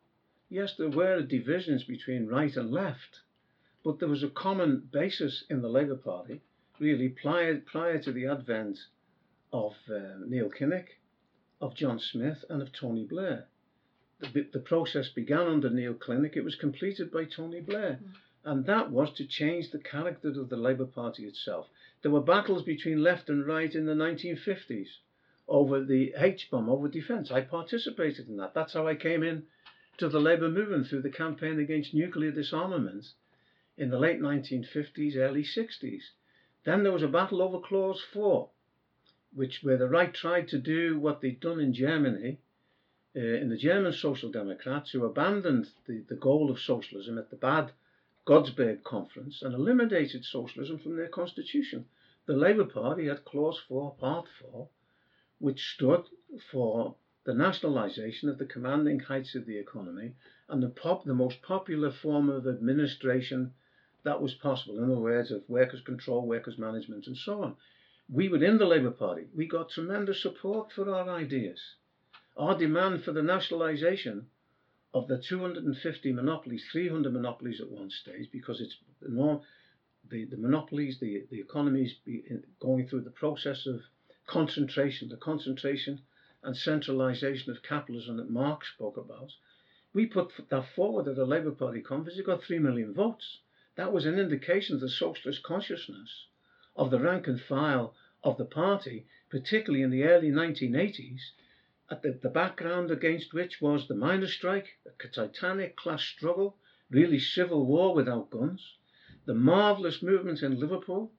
[0.49, 3.21] Yes, there were divisions between right and left,
[3.85, 6.41] but there was a common basis in the Labour Party,
[6.79, 8.79] really, prior, prior to the advent
[9.53, 10.89] of uh, Neil Kinnock,
[11.61, 13.47] of John Smith, and of Tony Blair.
[14.21, 18.01] The, the process began under Neil Kinnock, it was completed by Tony Blair.
[18.03, 18.15] Mm.
[18.45, 21.69] And that was to change the character of the Labour Party itself.
[22.03, 24.89] There were battles between left and right in the 1950s
[25.47, 27.31] over the H bomb, over defence.
[27.31, 28.55] I participated in that.
[28.55, 29.47] That's how I came in
[29.99, 33.13] to the Labour movement through the campaign against nuclear disarmament
[33.77, 36.03] in the late 1950s, early 60s.
[36.65, 38.49] Then there was a battle over Clause 4,
[39.35, 42.39] which where the right tried to do what they'd done in Germany,
[43.15, 47.37] uh, in the German Social Democrats, who abandoned the, the goal of socialism at the
[47.37, 47.73] bad
[48.25, 51.87] Godesberg Conference and eliminated socialism from their constitution.
[52.27, 54.69] The Labour Party had Clause 4, Part 4,
[55.41, 56.05] which stood
[56.51, 60.15] for the nationalisation of the commanding heights of the economy
[60.49, 63.55] and the, pop, the most popular form of administration
[64.05, 64.79] that was possible.
[64.79, 67.57] In other words, of workers' control, workers' management, and so on.
[68.09, 71.61] We were in the Labour Party, we got tremendous support for our ideas.
[72.37, 74.29] Our demand for the nationalisation
[74.95, 79.41] of the 250 monopolies, 300 monopolies at one stage, because it's the,
[80.11, 81.95] the, the monopolies, the, the economies
[82.61, 83.81] going through the process of
[84.27, 86.03] concentration, the concentration
[86.43, 89.33] and centralisation of capitalism that Marx spoke about.
[89.95, 92.19] We put that forward at the Labour Party conference.
[92.19, 93.39] It got 3 million votes.
[93.77, 96.27] That was an indication of the socialist consciousness
[96.77, 101.52] of the rank and file of the party, particularly in the early 1980s, at
[102.01, 106.57] the, the background against which was the miners' strike, a titanic class struggle,
[106.89, 108.77] really civil war without guns,
[109.27, 111.13] the marvellous movement in Liverpool,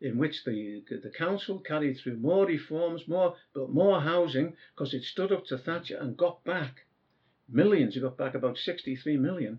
[0.00, 5.02] in which the the council carried through more reforms, more built more housing because it
[5.02, 6.86] stood up to Thatcher and got back
[7.48, 7.96] millions.
[7.96, 9.58] It got back about 63 million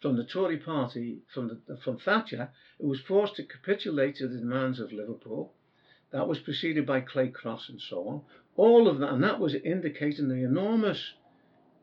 [0.00, 2.50] from the Tory party, from the, from Thatcher.
[2.78, 5.54] It was forced to capitulate to the demands of Liverpool.
[6.10, 8.22] That was preceded by Clay Cross and so on.
[8.56, 11.14] All of that, and that was indicating the enormous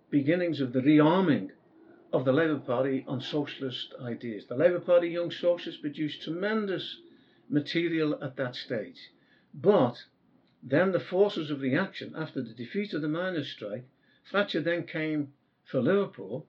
[0.10, 1.52] beginnings of the rearming
[2.12, 4.46] of the Labour Party on socialist ideas.
[4.48, 7.02] The Labour Party Young Socialists produced tremendous
[7.50, 9.12] material at that stage.
[9.54, 10.06] But
[10.64, 13.86] then the forces of reaction, after the defeat of the miners' strike,
[14.32, 15.34] Thatcher then came
[15.66, 16.48] for Liverpool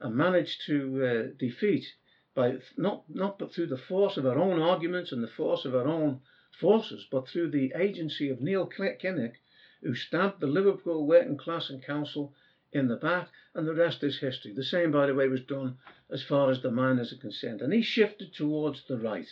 [0.00, 1.94] and managed to uh, defeat
[2.34, 5.72] by not not but through the force of her own arguments and the force of
[5.72, 6.20] her own
[6.60, 9.34] forces, but through the agency of Neil Kinnock,
[9.82, 12.34] who stabbed the Liverpool working class and council
[12.72, 14.52] in the back, and the rest is history.
[14.52, 15.78] The same, by the way, was done
[16.10, 19.28] as far as the miners are concerned, and he shifted towards the right.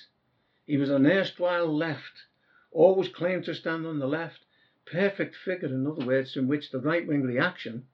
[0.66, 2.26] He was an erstwhile left,
[2.70, 4.44] always claimed to stand on the left,
[4.86, 7.86] perfect figure, in other words, in which the right wing reaction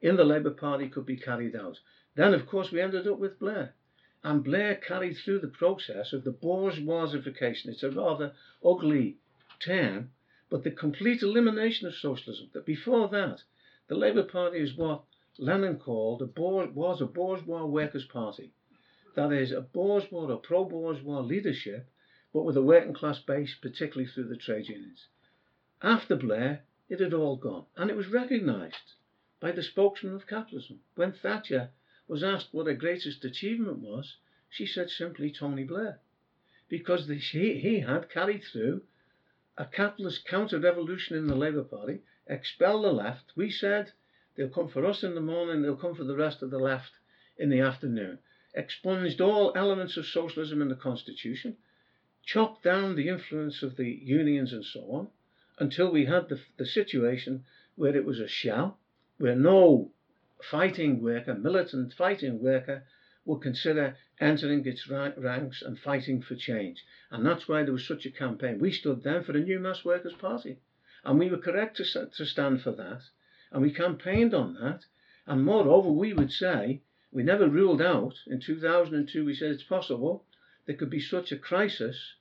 [0.00, 1.78] in the Labour Party could be carried out.
[2.14, 3.74] Then, of course, we ended up with Blair.
[4.26, 7.66] And Blair carried through the process of the bourgeoisification.
[7.66, 9.18] It's a rather ugly
[9.60, 10.10] term,
[10.50, 12.50] but the complete elimination of socialism.
[12.52, 13.44] That before that,
[13.86, 15.04] the Labour Party is what
[15.38, 18.52] Lenin called a was a bourgeois workers' party.
[19.14, 21.88] That is, a bourgeois or pro bourgeois leadership
[22.32, 25.06] but with a working class base, particularly through the trade unions.
[25.82, 28.94] After Blair, it had all gone, and it was recognised
[29.38, 30.80] by the spokesman of capitalism.
[30.96, 31.70] When Thatcher
[32.08, 34.16] was asked what her greatest achievement was,
[34.48, 36.00] she said simply Tony Blair,
[36.68, 38.82] because the, he, he had carried through
[39.58, 43.32] a capitalist counter revolution in the Labour Party, expel the left.
[43.36, 43.92] We said
[44.34, 46.92] they'll come for us in the morning, they'll come for the rest of the left
[47.38, 48.18] in the afternoon.
[48.54, 51.56] Expunged all elements of socialism in the constitution,
[52.24, 55.08] chopped down the influence of the unions and so on
[55.58, 58.78] until we had the, the situation where it was a shell,
[59.18, 59.90] where no
[60.42, 62.84] fighting worker, militant fighting worker,
[63.24, 66.84] would consider entering its ranks and fighting for change.
[67.10, 68.58] And that's why there was such a campaign.
[68.58, 70.58] We stood then for a new mass workers' party.
[71.04, 73.02] And we were correct to, to stand for that.
[73.50, 74.84] And we campaigned on that.
[75.26, 80.24] And moreover, we would say, we never ruled out, in 2002, we said it's possible
[80.66, 82.14] there could be such a crisis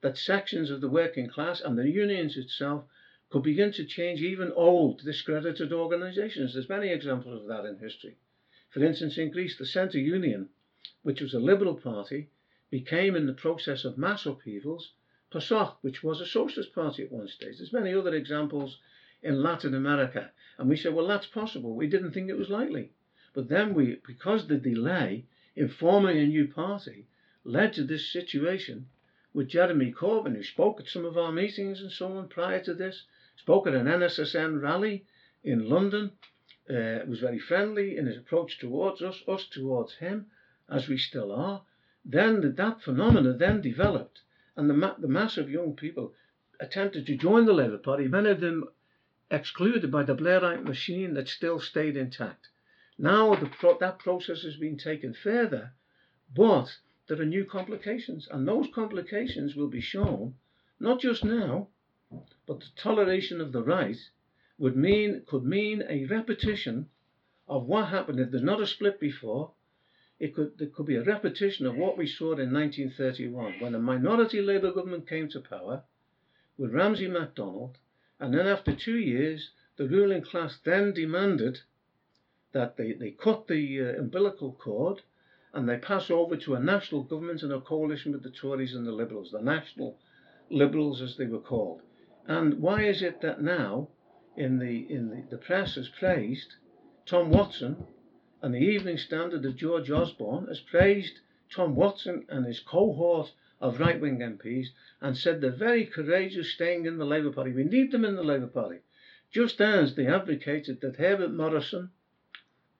[0.00, 2.84] that sections of the working class and the unions itself
[3.32, 6.52] could begin to change even old, discredited organizations.
[6.52, 8.18] There's many examples of that in history.
[8.68, 10.50] For instance, in Greece, the Centre Union,
[11.02, 12.28] which was a liberal party,
[12.70, 14.92] became in the process of mass upheavals
[15.30, 17.56] PASOK, which was a socialist party at one stage.
[17.56, 18.78] There's many other examples
[19.22, 20.30] in Latin America.
[20.58, 21.74] And we said, well, that's possible.
[21.74, 22.90] We didn't think it was likely.
[23.32, 25.24] But then we, because the delay
[25.56, 27.06] in forming a new party
[27.44, 28.88] led to this situation
[29.32, 32.74] with Jeremy Corbyn, who spoke at some of our meetings and so on prior to
[32.74, 33.04] this,
[33.36, 35.06] spoke at an NSSN rally
[35.42, 36.12] in London,
[36.70, 40.26] uh, was very friendly in his approach towards us, us towards him,
[40.68, 41.64] as we still are.
[42.04, 44.22] Then that phenomena then developed,
[44.56, 46.14] and the, ma- the mass of young people
[46.60, 48.68] attempted to join the Labour Party, many of them
[49.30, 52.48] excluded by the Blairite machine that still stayed intact.
[52.98, 55.72] Now pro- that process has been taken further,
[56.34, 56.76] but
[57.08, 60.34] there are new complications, and those complications will be shown
[60.78, 61.68] not just now,
[62.46, 63.96] but the toleration of the right
[64.58, 66.88] would mean could mean a repetition
[67.48, 69.52] of what happened if there's not a split before.
[70.18, 73.78] It could there could be a repetition of what we saw in 1931 when a
[73.78, 75.84] minority Labour government came to power
[76.58, 77.78] with Ramsay MacDonald,
[78.20, 81.60] and then after two years the ruling class then demanded
[82.52, 85.00] that they, they cut the uh, umbilical cord
[85.54, 88.86] and they pass over to a national government in a coalition with the Tories and
[88.86, 89.98] the Liberals, the National
[90.50, 91.82] Liberals as they were called.
[92.26, 93.88] And why is it that now,
[94.36, 96.54] in the in the, the press has praised
[97.04, 97.84] Tom Watson,
[98.40, 101.18] and the Evening Standard of George Osborne has praised
[101.50, 104.68] Tom Watson and his cohort of right-wing MPs
[105.00, 107.52] and said they're very courageous staying in the Labour Party.
[107.52, 108.78] We need them in the Labour Party,
[109.30, 111.90] just as they advocated that Herbert Morrison,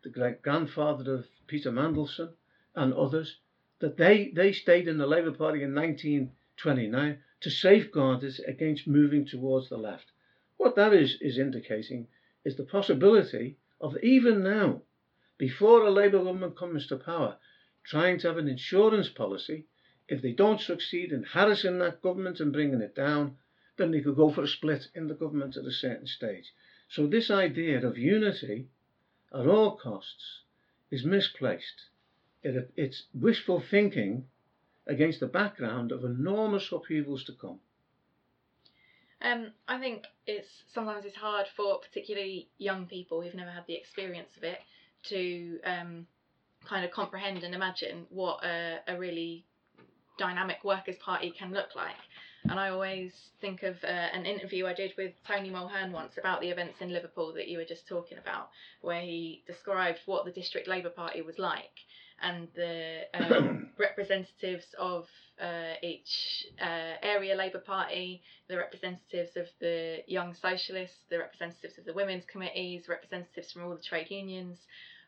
[0.02, 2.30] the great grandfather of Peter Mandelson,
[2.74, 3.38] and others
[3.80, 9.26] that they, they stayed in the Labour Party in 1929 to safeguard us against moving
[9.26, 10.12] towards the left.
[10.56, 12.08] What that is, is indicating
[12.44, 14.82] is the possibility of even now,
[15.38, 17.36] before a Labour government comes to power,
[17.84, 19.66] trying to have an insurance policy.
[20.08, 23.36] If they don't succeed in harassing that government and bringing it down,
[23.76, 26.52] then they could go for a split in the government at a certain stage.
[26.88, 28.68] So this idea of unity
[29.32, 30.42] at all costs
[30.90, 31.86] is misplaced
[32.42, 34.26] it, it's wishful thinking
[34.86, 37.60] against the background of enormous upheavals to come.
[39.20, 43.74] Um, I think it's sometimes it's hard for particularly young people who've never had the
[43.74, 44.58] experience of it
[45.04, 46.06] to um,
[46.64, 49.44] kind of comprehend and imagine what a, a really
[50.18, 51.96] dynamic workers' party can look like.
[52.44, 56.40] And I always think of uh, an interview I did with Tony Mulhearn once about
[56.40, 58.48] the events in Liverpool that you were just talking about,
[58.80, 61.78] where he described what the District Labour Party was like
[62.22, 65.06] and the um, representatives of
[65.40, 71.84] uh, each uh, area Labour Party, the representatives of the Young Socialists, the representatives of
[71.84, 74.58] the women's committees, representatives from all the trade unions,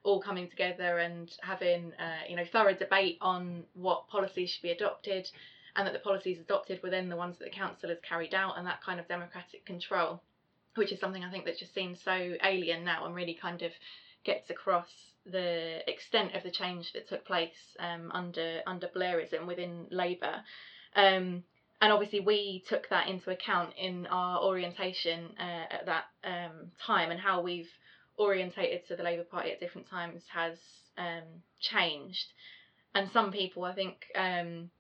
[0.03, 4.71] all coming together and having uh, you know thorough debate on what policies should be
[4.71, 5.29] adopted
[5.77, 8.67] and that the policies adopted were then the ones that the councillors carried out and
[8.67, 10.23] that kind of democratic control,
[10.77, 13.73] which is something I think that just seems so alien now and really kind of
[14.25, 14.87] gets across
[15.27, 20.43] the extent of the change that took place um, under under Blairism within Labour.
[20.95, 21.45] Um,
[21.81, 27.11] and obviously, we took that into account in our orientation uh, at that um, time,
[27.11, 27.71] and how we've
[28.17, 30.57] orientated to the Labour Party at different times has
[30.97, 32.27] um, changed.
[32.95, 34.71] And some people, I think, um,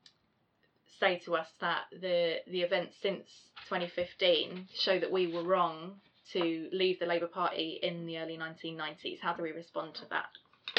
[1.00, 3.26] say to us that the the events since
[3.68, 6.00] 2015 show that we were wrong
[6.32, 9.20] to leave the Labour Party in the early 1990s.
[9.20, 10.30] How do we respond to that?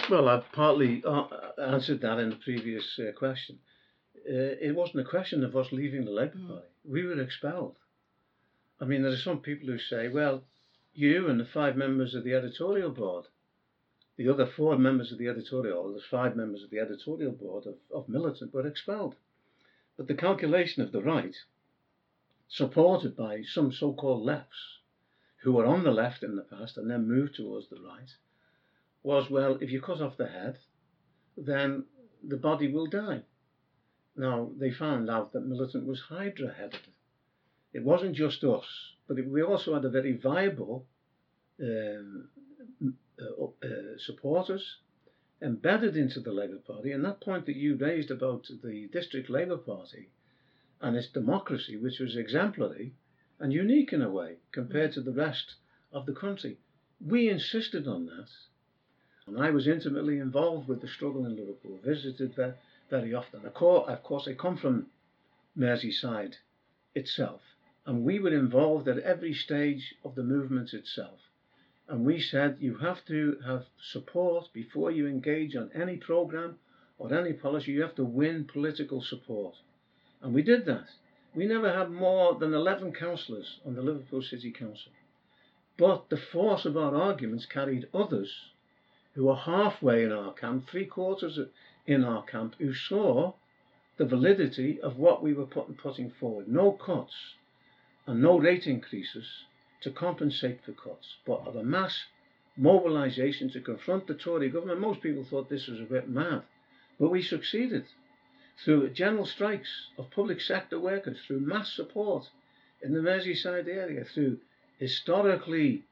[0.10, 1.28] Well, I've partly uh,
[1.62, 3.60] answered that in the previous uh, question.
[4.28, 6.48] Uh, it wasn't a question of us leaving the Labour mm.
[6.48, 6.68] Party.
[6.84, 7.78] We were expelled.
[8.82, 10.43] I mean, there are some people who say, well,
[10.93, 13.26] you and the five members of the editorial board,
[14.18, 17.76] the other four members of the editorial, the five members of the editorial board of,
[17.93, 19.16] of Militant, were expelled.
[19.98, 21.36] But the calculation of the right,
[22.48, 24.80] supported by some so called lefts,
[25.46, 28.12] who were on the left in the past and then moved towards the right,
[29.04, 30.58] was well, if you cut off the head,
[31.38, 31.86] then
[32.28, 33.22] the body will die.
[34.18, 36.88] Now, they found out that Militant was Hydra headed.
[37.74, 38.66] It wasn't just us,
[39.08, 40.88] but it, we also had a very viable
[41.62, 42.30] um,
[42.82, 43.68] uh, uh,
[44.00, 44.78] supporters
[45.43, 46.91] embedded into the Labour Party.
[46.91, 50.10] And that point that you raised about the District Labour Party
[50.82, 52.96] and its democracy, which was exemplary
[53.40, 55.18] and unique in a way compared to the mm.
[55.18, 55.56] rest
[55.92, 56.58] of the country,
[57.06, 58.30] we insisted on that.
[59.28, 62.58] And I was intimately involved with the struggle in Liverpool, visited there
[62.90, 63.46] very often.
[63.46, 64.88] Of course, I come from
[65.58, 66.36] Merseyside
[66.94, 67.42] itself,
[67.86, 71.20] and we were involved at every stage of the movement itself.
[71.88, 76.58] And we said you have to have support before you engage on any program
[76.98, 77.72] or any policy.
[77.72, 79.56] You have to win political support.
[80.22, 80.88] And we did that.
[81.36, 84.94] We never had more than 11 councillors on the Liverpool City Council.
[85.78, 88.52] But the force of our arguments carried others
[89.16, 91.38] who were halfway in our camp, three quarters
[91.86, 93.34] in our camp, who saw
[93.98, 96.48] the validity of what we were putting forward.
[96.48, 97.36] No cuts
[98.08, 99.46] and no rate increases
[99.82, 102.06] to compensate for cuts, but of a mass
[102.56, 104.80] mobilisation to confront the Tory government.
[104.80, 106.44] Most people thought this was a bit mad,
[106.98, 107.86] but we succeeded
[108.64, 112.30] through general strikes of public sector workers, through mass support
[112.82, 114.39] in the Merseyside area, through
[114.80, 115.84] historically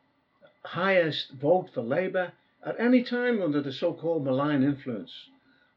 [0.63, 2.31] highest vote for Labour
[2.65, 5.29] at any time under the so-called malign influence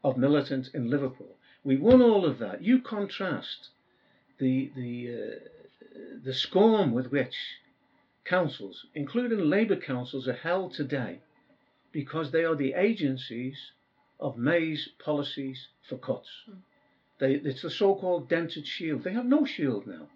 [0.03, 1.35] of militants in Liverpool.
[1.63, 2.63] We won all of that.
[2.63, 3.69] You contrast
[4.37, 7.35] the the uh, the scorn with which
[8.23, 11.19] councils, including Labour councils, are held today
[11.91, 13.71] because they are the agencies
[14.19, 16.29] of May's policies for cuts.
[16.49, 16.57] Mm.
[17.19, 19.03] They, it's the so-called dented shield.
[19.03, 20.07] They have no shield now.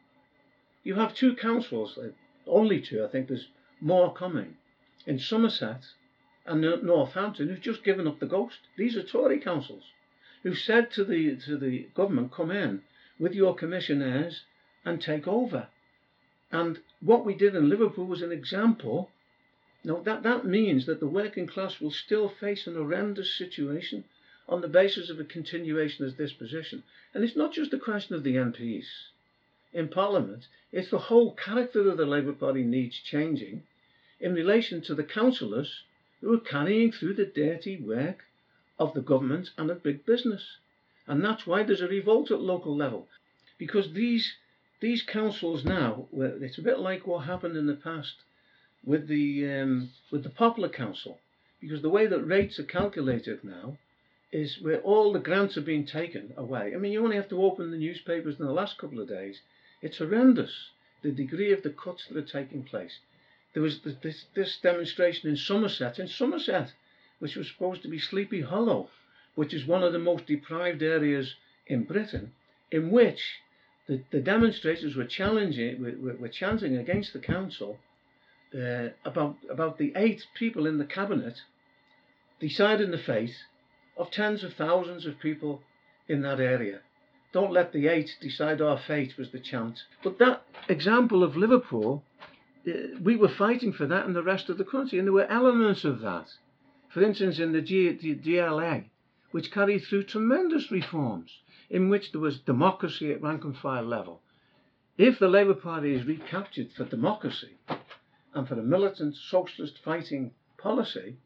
[0.84, 2.10] You have two councils, uh,
[2.48, 3.48] only two, I think there's
[3.80, 4.58] more coming,
[5.06, 5.86] in Somerset
[6.46, 8.60] and Northampton, who've just given up the ghost.
[8.78, 9.84] These are Tory councils
[10.44, 12.82] who've said to the, to the government, come in
[13.20, 14.44] with your commissioners
[14.84, 15.68] and take over.
[16.52, 19.10] And what we did in Liverpool was an example.
[19.84, 24.04] Now, that, that means that the working class will still face an horrendous situation
[24.48, 26.84] on the basis of a continuation of this position.
[27.14, 28.86] And it's not just a question of the MPs
[29.74, 33.64] in Parliament, it's the whole character of the Labour Party needs changing
[34.20, 35.84] in relation to the councillors
[36.20, 38.26] who are carrying through the dirty work
[38.78, 40.58] of the government and of big business.
[41.08, 43.08] And that's why there's a revolt at local level.
[43.58, 44.36] Because these
[44.82, 48.16] these councils now, it's a bit like what happened in the past
[48.84, 51.20] with the um, with the Poplar Council,
[51.60, 53.78] because the way that rates are calculated now
[54.32, 56.74] is where all the grants are being taken away.
[56.74, 59.42] I mean, you only have to open the newspapers in the last couple of days.
[59.82, 60.70] It's horrendous
[61.02, 63.00] the degree of the cuts that are taking place.
[63.54, 66.74] There was this, this demonstration in Somerset, in Somerset,
[67.20, 68.90] which was supposed to be Sleepy Hollow,
[69.36, 71.36] which is one of the most deprived areas
[71.68, 72.34] in Britain,
[72.72, 73.40] in which
[73.88, 77.80] the, the demonstrators were challenging, were, were chanting against the council
[78.56, 81.42] uh, about about the eight people in the cabinet
[82.40, 83.36] deciding the fate
[84.02, 85.62] of tens of thousands of people
[86.08, 86.82] in that area.
[87.32, 89.84] Don't let the eight decide our fate was the chant.
[90.04, 92.04] But that example of Liverpool,
[92.68, 92.72] uh,
[93.02, 95.86] we were fighting for that in the rest of the country, and there were elements
[95.86, 96.34] of that.
[96.90, 98.86] For instance, in the, G, the GLA,
[99.30, 101.40] which carried through tremendous reforms
[101.70, 104.22] in which there was democracy at rank and file level.
[104.98, 107.56] If the Labour Party is recaptured for democracy
[108.34, 111.18] and for a militant socialist fighting policy,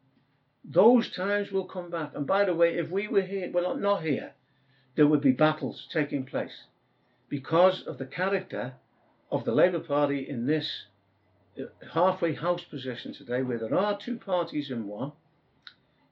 [0.68, 2.12] those times will come back.
[2.14, 4.32] And by the way, if we were here, well, not here,
[4.96, 6.64] there would be battles taking place
[7.28, 8.74] because of the character
[9.30, 10.86] of the Labour Party in this
[11.58, 15.12] uh, halfway house position today, where there are two parties in one,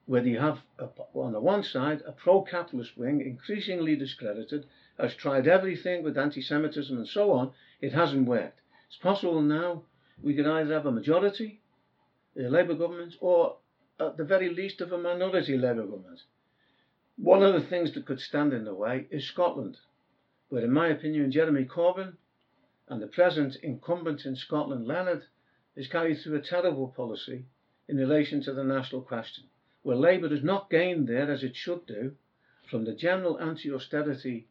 [0.07, 4.67] where you have a, on the one side a pro-capitalist wing, increasingly discredited,
[4.99, 7.53] has tried everything with anti-Semitism and so on.
[7.81, 8.61] It hasn't worked.
[8.89, 9.83] It's possible now
[10.23, 11.61] we could either have a majority
[12.37, 13.57] a Labour government or
[14.01, 16.25] at the very least of a minority Labour government.
[17.17, 19.79] One of the things that could stand in the way is Scotland,
[20.49, 22.17] where, in my opinion, Jeremy Corbyn
[22.89, 25.23] and the present incumbent in Scotland, Leonard,
[25.77, 27.47] is carried through a terrible policy
[27.87, 29.45] in relation to the national question,
[29.83, 32.17] where Labour has not gained there as it should do
[32.69, 34.49] from the general anti austerity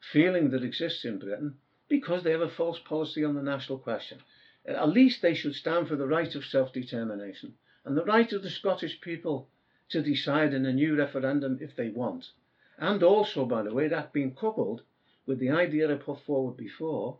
[0.00, 1.58] feeling that exists in Britain
[1.88, 4.18] because they have a false policy on the national question.
[4.64, 7.54] At least they should stand for the right of self determination
[7.88, 9.48] and the right of the Scottish people
[9.88, 12.32] to decide in a new referendum if they want.
[12.76, 14.82] And also, by the way, that being coupled
[15.24, 17.18] with the idea I put forward before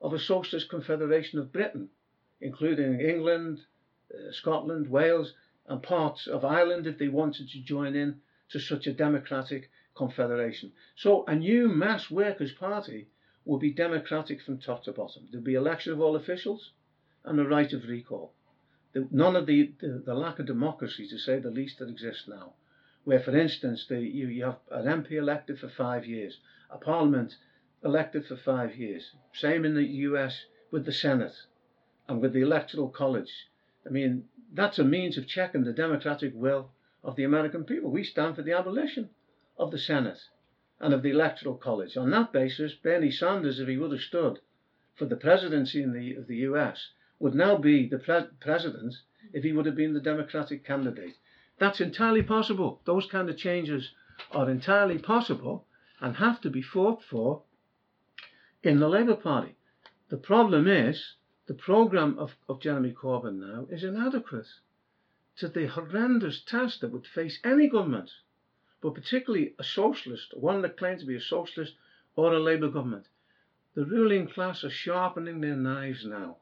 [0.00, 1.90] of a socialist confederation of Britain,
[2.40, 3.60] including England,
[4.12, 5.34] uh, Scotland, Wales,
[5.68, 10.72] and parts of Ireland if they wanted to join in to such a democratic confederation.
[10.96, 13.06] So a new mass workers' party
[13.44, 15.28] would be democratic from top to bottom.
[15.30, 16.72] There'd be election of all officials
[17.24, 18.32] and a right of recall
[18.92, 22.26] the, none of the, the, the, lack of democracy, to say the least, that exists
[22.26, 22.54] now.
[23.04, 26.38] Where, for instance, the, you, you have an MP elected for five years,
[26.70, 27.36] a parliament
[27.84, 29.12] elected for five years.
[29.32, 31.34] Same in the US with the Senate
[32.08, 33.48] and with the Electoral College.
[33.86, 36.70] I mean, that's a means of checking the democratic will
[37.04, 37.90] of the American people.
[37.90, 39.10] We stand for the abolition
[39.56, 40.20] of the Senate
[40.80, 41.96] and of the Electoral College.
[41.96, 44.40] On that basis, Bernie Sanders, if he would have stood
[44.94, 48.94] for the presidency in the, of the US, would now be the pre- president
[49.32, 51.16] if he would have been the Democratic candidate.
[51.58, 52.80] That's entirely possible.
[52.84, 53.90] Those kind of changes
[54.30, 55.66] are entirely possible
[56.00, 57.42] and have to be fought for
[58.62, 59.56] in the Labour Party.
[60.10, 61.14] The problem is
[61.46, 64.46] the programme of, of Jeremy Corbyn now is inadequate
[65.38, 68.12] to the horrendous task that would face any government,
[68.80, 71.74] but particularly a socialist, one that claims to be a socialist
[72.14, 73.06] or a Labour government.
[73.74, 76.36] The ruling class are sharpening their knives now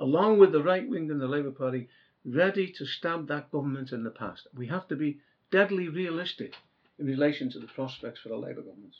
[0.00, 1.88] along with the right wing and the Labour Party,
[2.24, 4.46] ready to stab that government in the past.
[4.56, 5.20] We have to be
[5.50, 6.54] deadly realistic
[6.98, 8.94] in relation to the prospects for the Labour government.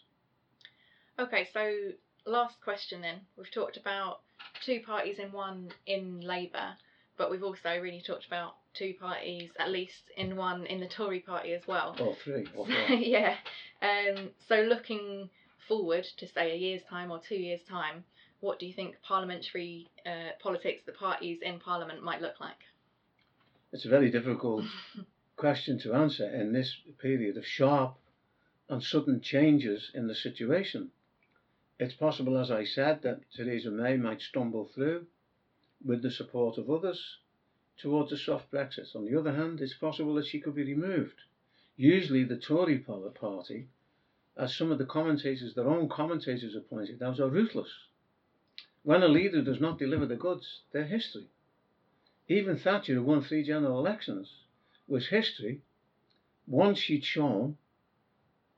[1.19, 1.93] Okay, so
[2.27, 3.21] last question then.
[3.37, 4.21] We've talked about
[4.65, 6.77] two parties in one in Labour,
[7.19, 11.21] but we've also really talked about two parties, at least in one in the Tory
[11.21, 11.97] party as well.
[12.01, 12.47] Or three.
[12.57, 13.37] Or yeah.
[13.83, 15.29] Um, so looking
[15.69, 18.05] forward to say a year's time or two years' time,
[18.41, 22.57] what do you think parliamentary uh, politics, the parties in Parliament, might look like?
[23.71, 24.65] It's a very difficult
[25.37, 27.97] question to answer in this period of sharp
[28.69, 30.91] and sudden changes in the situation.
[31.79, 35.07] It's possible, as I said, that Theresa May might stumble through
[35.85, 37.19] with the support of others
[37.77, 38.95] towards a soft Brexit.
[38.95, 41.21] On the other hand, it's possible that she could be removed.
[41.77, 43.69] Usually, the Tory party,
[44.37, 47.71] as some of the commentators, their own commentators have pointed out, are ruthless
[48.83, 51.29] when a leader does not deliver the goods, they're history.
[52.29, 54.33] Even Thatcher, who won three general elections,
[54.87, 55.63] was history
[56.47, 57.57] once she'd shown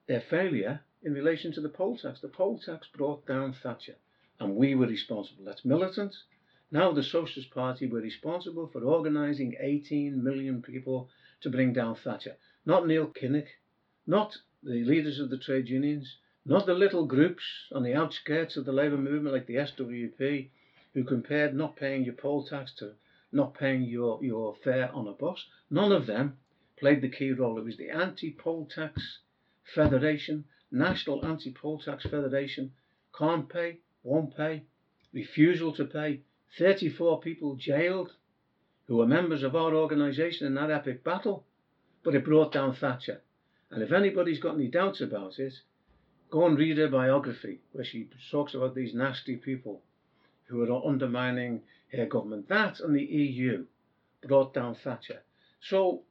[0.07, 2.21] their failure in relation to the poll tax.
[2.21, 3.97] The poll tax brought down Thatcher,
[4.39, 5.45] and we were responsible.
[5.45, 6.15] That's militant.
[6.71, 11.11] Now the Socialist Party were responsible for organising 18 million people
[11.41, 12.37] to bring down Thatcher.
[12.65, 13.49] Not Neil Kinnock,
[14.07, 18.65] not the leaders of the trade unions, not the little groups on the outskirts of
[18.65, 20.49] the labour movement like the SWP
[20.95, 22.93] who compared not paying your poll tax to
[23.33, 25.47] not paying your, your fare on a bus.
[25.71, 26.37] None of them
[26.77, 27.59] played the key role.
[27.59, 29.21] It was the Anti Poll Tax
[29.75, 32.73] Federation, National Anti Poll Tax Federation,
[33.17, 34.65] can't pay, won't pay,
[35.13, 36.23] refusal to pay,
[36.59, 38.13] 34 people jailed
[38.87, 41.47] who were members of our organisation in that epic battle,
[42.03, 43.23] but it brought down Thatcher.
[43.71, 45.55] And if anybody's got any doubts about it,
[46.33, 49.83] Go and read her biography, where she talks about these nasty people
[50.45, 51.61] who are undermining
[51.93, 52.49] her government.
[52.49, 53.67] That and the EU
[54.27, 55.21] brought down Thatcher.
[55.61, 56.05] So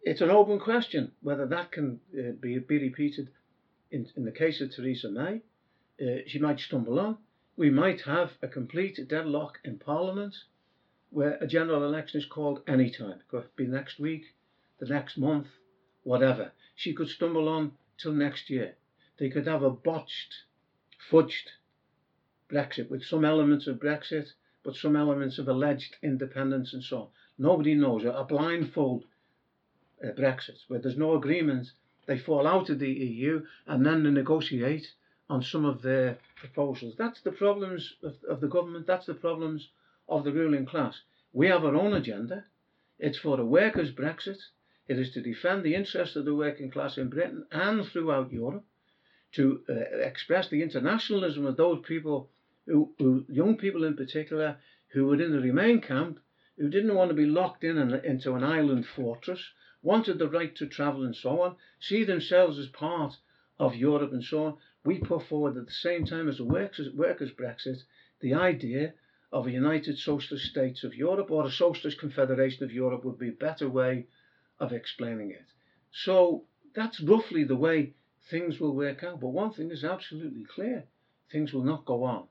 [0.00, 3.30] it's an open question whether that can uh, be, be repeated
[3.90, 5.42] in, in the case of Theresa May.
[6.00, 7.18] Uh, she might stumble on.
[7.56, 10.36] We might have a complete deadlock in Parliament
[11.10, 13.18] where a general election is called any time.
[13.18, 14.22] It could be next week,
[14.78, 15.48] the next month,
[16.04, 16.52] whatever.
[16.76, 18.76] She could stumble on till next year.
[19.18, 20.44] They could have a botched,
[21.10, 21.48] fudged
[22.48, 27.08] Brexit with some elements of Brexit, but some elements of alleged independence and so on.
[27.36, 28.04] Nobody knows.
[28.04, 29.04] A blindfold
[30.02, 31.72] uh, Brexit, where there's no agreement,
[32.06, 34.94] they fall out of the EU and then they negotiate
[35.28, 36.94] on some of their proposals.
[36.96, 39.68] That's the problems of, of the government, that's the problems
[40.08, 41.02] of the ruling class.
[41.32, 42.44] We have our own agenda.
[42.98, 44.38] It's for a workers' Brexit.
[44.86, 48.64] It is to defend the interests of the working class in Britain and throughout Europe,
[49.32, 52.30] to uh, express the internationalism of those people,
[52.66, 54.56] who, who, young people in particular,
[54.88, 56.18] who were in the Remain camp,
[56.56, 59.40] who didn't want to be locked in an, into an island fortress,
[59.82, 63.14] wanted the right to travel and so on, see themselves as part
[63.58, 64.56] of Europe and so on.
[64.84, 67.82] We put forward at the same time as the workers, workers' Brexit
[68.20, 68.94] the idea
[69.30, 73.28] of a United Socialist States of Europe or a Socialist Confederation of Europe would be
[73.28, 74.06] a better way
[74.58, 75.44] of explaining it.
[75.92, 77.94] So that's roughly the way
[78.30, 79.20] things will work out.
[79.20, 80.84] But one thing is absolutely clear
[81.30, 82.24] things will not go on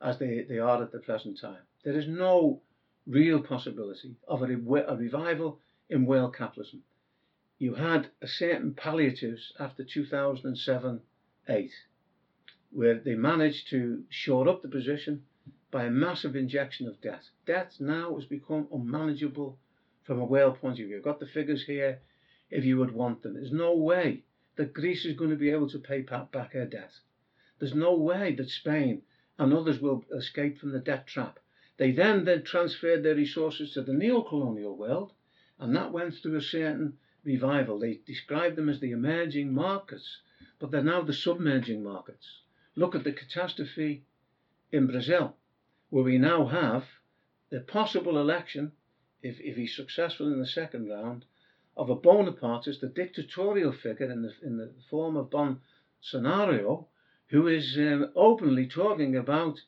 [0.00, 1.62] as they, they are at the present time.
[1.84, 2.60] There is no
[3.06, 6.82] real possibility of a, a revival in world capitalism.
[7.58, 11.00] You had a certain palliatives after 2007
[11.48, 11.70] 8,
[12.70, 15.24] where they managed to shore up the position
[15.70, 17.22] by a massive injection of debt.
[17.46, 19.58] Debt now has become unmanageable
[20.04, 20.96] from a world point of view.
[20.96, 22.00] I've got the figures here
[22.50, 23.34] if you would want them.
[23.34, 24.24] There's no way
[24.58, 26.90] that Greece is going to be able to pay back her debt.
[27.58, 29.02] There's no way that Spain
[29.38, 31.38] and others will escape from the debt trap.
[31.76, 35.12] They then then transferred their resources to the neo-colonial world,
[35.60, 37.78] and that went through a certain revival.
[37.78, 40.18] They described them as the emerging markets,
[40.58, 42.42] but they're now the submerging markets.
[42.74, 44.02] Look at the catastrophe
[44.72, 45.36] in Brazil
[45.90, 46.84] where we now have
[47.50, 48.72] the possible election,
[49.22, 51.24] if, if he's successful in the second round,
[51.78, 56.86] of a Bonapartist, a dictatorial figure in the, in the form of Bolsonaro,
[57.28, 59.60] who is um, openly talking about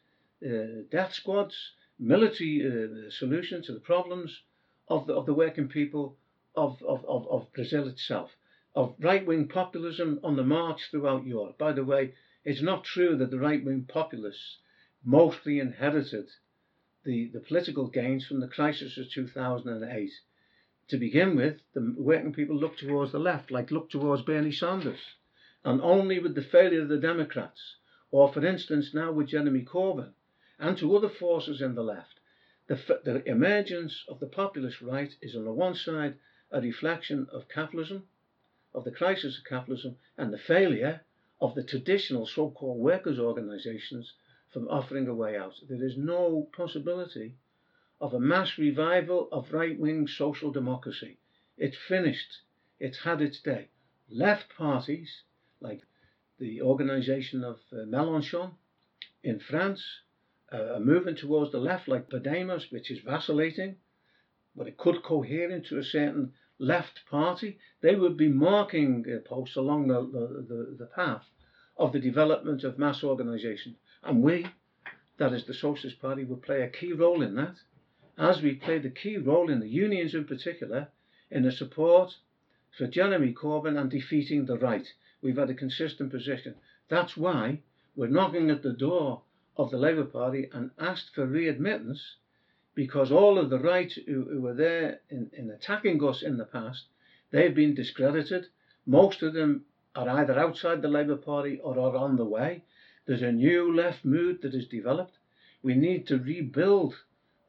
[0.45, 1.55] uh, death squads,
[2.01, 4.43] military uh, solutions to the problems
[4.89, 6.17] of the, of the working people
[6.57, 8.33] of, of, of, of Brazil itself,
[8.75, 11.59] of right wing populism on the march throughout Europe.
[11.59, 14.59] By the way, it's not true that the right wing populists
[15.05, 16.29] mostly inherited
[17.05, 20.11] the, the political gains from the crisis of 2008.
[20.91, 24.99] To begin with, the working people looked towards the left, like looked towards Bernie Sanders.
[25.65, 27.77] And only with the failure of the Democrats,
[28.11, 30.15] or for instance now with Jeremy Corbyn,
[30.59, 32.19] and to other forces in the left,
[32.67, 32.75] the,
[33.05, 36.19] the emergence of the populist right is on the one side
[36.51, 38.09] a reflection of capitalism,
[38.75, 41.03] of the crisis of capitalism, and the failure
[41.41, 44.15] of the traditional so called workers' organizations
[44.53, 45.55] from offering a way out.
[45.69, 47.37] There is no possibility
[48.01, 51.19] of a mass revival of right wing social democracy.
[51.59, 52.41] It's finished,
[52.79, 53.69] it's had its day.
[54.09, 55.23] Left parties,
[55.61, 55.83] like
[56.39, 58.53] the organization of uh, Mélenchon
[59.23, 59.85] in France,
[60.53, 63.77] uh, are moving towards the left, like Podemos, which is vacillating,
[64.57, 67.59] but it could cohere into a certain left party.
[67.83, 71.25] They would be marking uh, posts along the, the, the, path
[71.77, 73.77] of the development of mass organization.
[74.03, 74.47] And we,
[75.19, 77.57] that is the Socialist Party, will play a key role in that,
[78.19, 80.89] as we played a key role in the unions in particular,
[81.31, 82.17] in the support
[82.77, 84.93] for Jeremy Corbyn and defeating the right.
[85.23, 86.55] We've had a consistent position.
[86.89, 87.61] That's why
[87.95, 89.23] we're knocking at the door
[89.57, 92.15] of the Labour Party and asked for readmittance
[92.75, 96.45] because all of the right who, who were there in, in attacking us in the
[96.45, 96.85] past,
[97.31, 98.47] they've been discredited.
[98.87, 102.65] Most of them are either outside the Labour Party or are on the way.
[103.07, 105.19] There's a new left mood that has developed.
[105.63, 106.95] We need to rebuild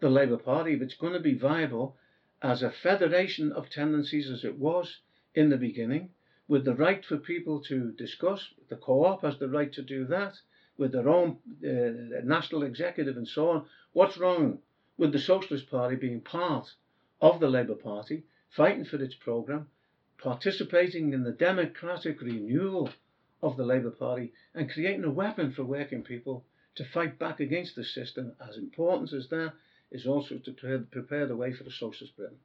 [0.02, 1.96] the Labour Party if it's going to be viable
[2.42, 4.98] as a federation of tendencies as it was
[5.36, 6.10] in the beginning,
[6.48, 8.50] with the right for people to discuss.
[8.68, 10.34] The co op has the right to do that
[10.76, 13.66] with their own uh, national executive and so on.
[13.94, 14.60] What's wrong
[14.98, 16.74] with the Socialist Party being part
[17.22, 19.68] of the Labour Party, fighting for its programme,
[20.18, 22.90] participating in the democratic renewal
[23.44, 26.44] of the Labour Party and creating a weapon for working people
[26.76, 29.54] to fight back against the system, as important as that
[29.92, 32.38] is also to prepare, prepare the way for a socialist Britain.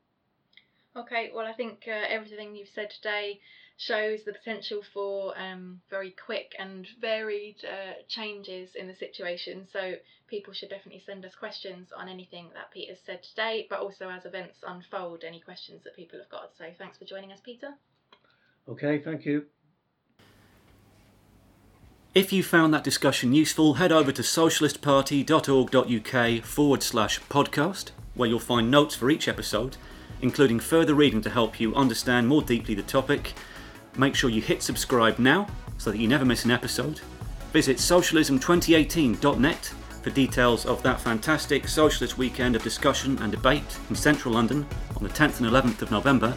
[0.96, 3.40] Okay, well, I think uh, everything you've said today
[3.76, 9.66] shows the potential for um, very quick and varied uh, changes in the situation.
[9.70, 9.94] So
[10.28, 14.24] people should definitely send us questions on anything that Peter's said today, but also as
[14.24, 16.52] events unfold, any questions that people have got.
[16.56, 17.74] So thanks for joining us, Peter.
[18.68, 19.44] Okay, thank you.
[22.16, 28.38] If you found that discussion useful, head over to socialistparty.org.uk forward slash podcast, where you'll
[28.38, 29.76] find notes for each episode,
[30.22, 33.34] including further reading to help you understand more deeply the topic.
[33.98, 35.46] Make sure you hit subscribe now
[35.76, 37.02] so that you never miss an episode.
[37.52, 44.32] Visit socialism2018.net for details of that fantastic socialist weekend of discussion and debate in central
[44.32, 44.64] London
[44.96, 46.34] on the 10th and 11th of November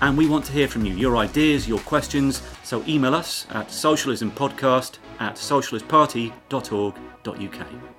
[0.00, 3.68] and we want to hear from you, your ideas, your questions, so email us at
[3.68, 7.97] socialismpodcast at socialistparty.org.uk.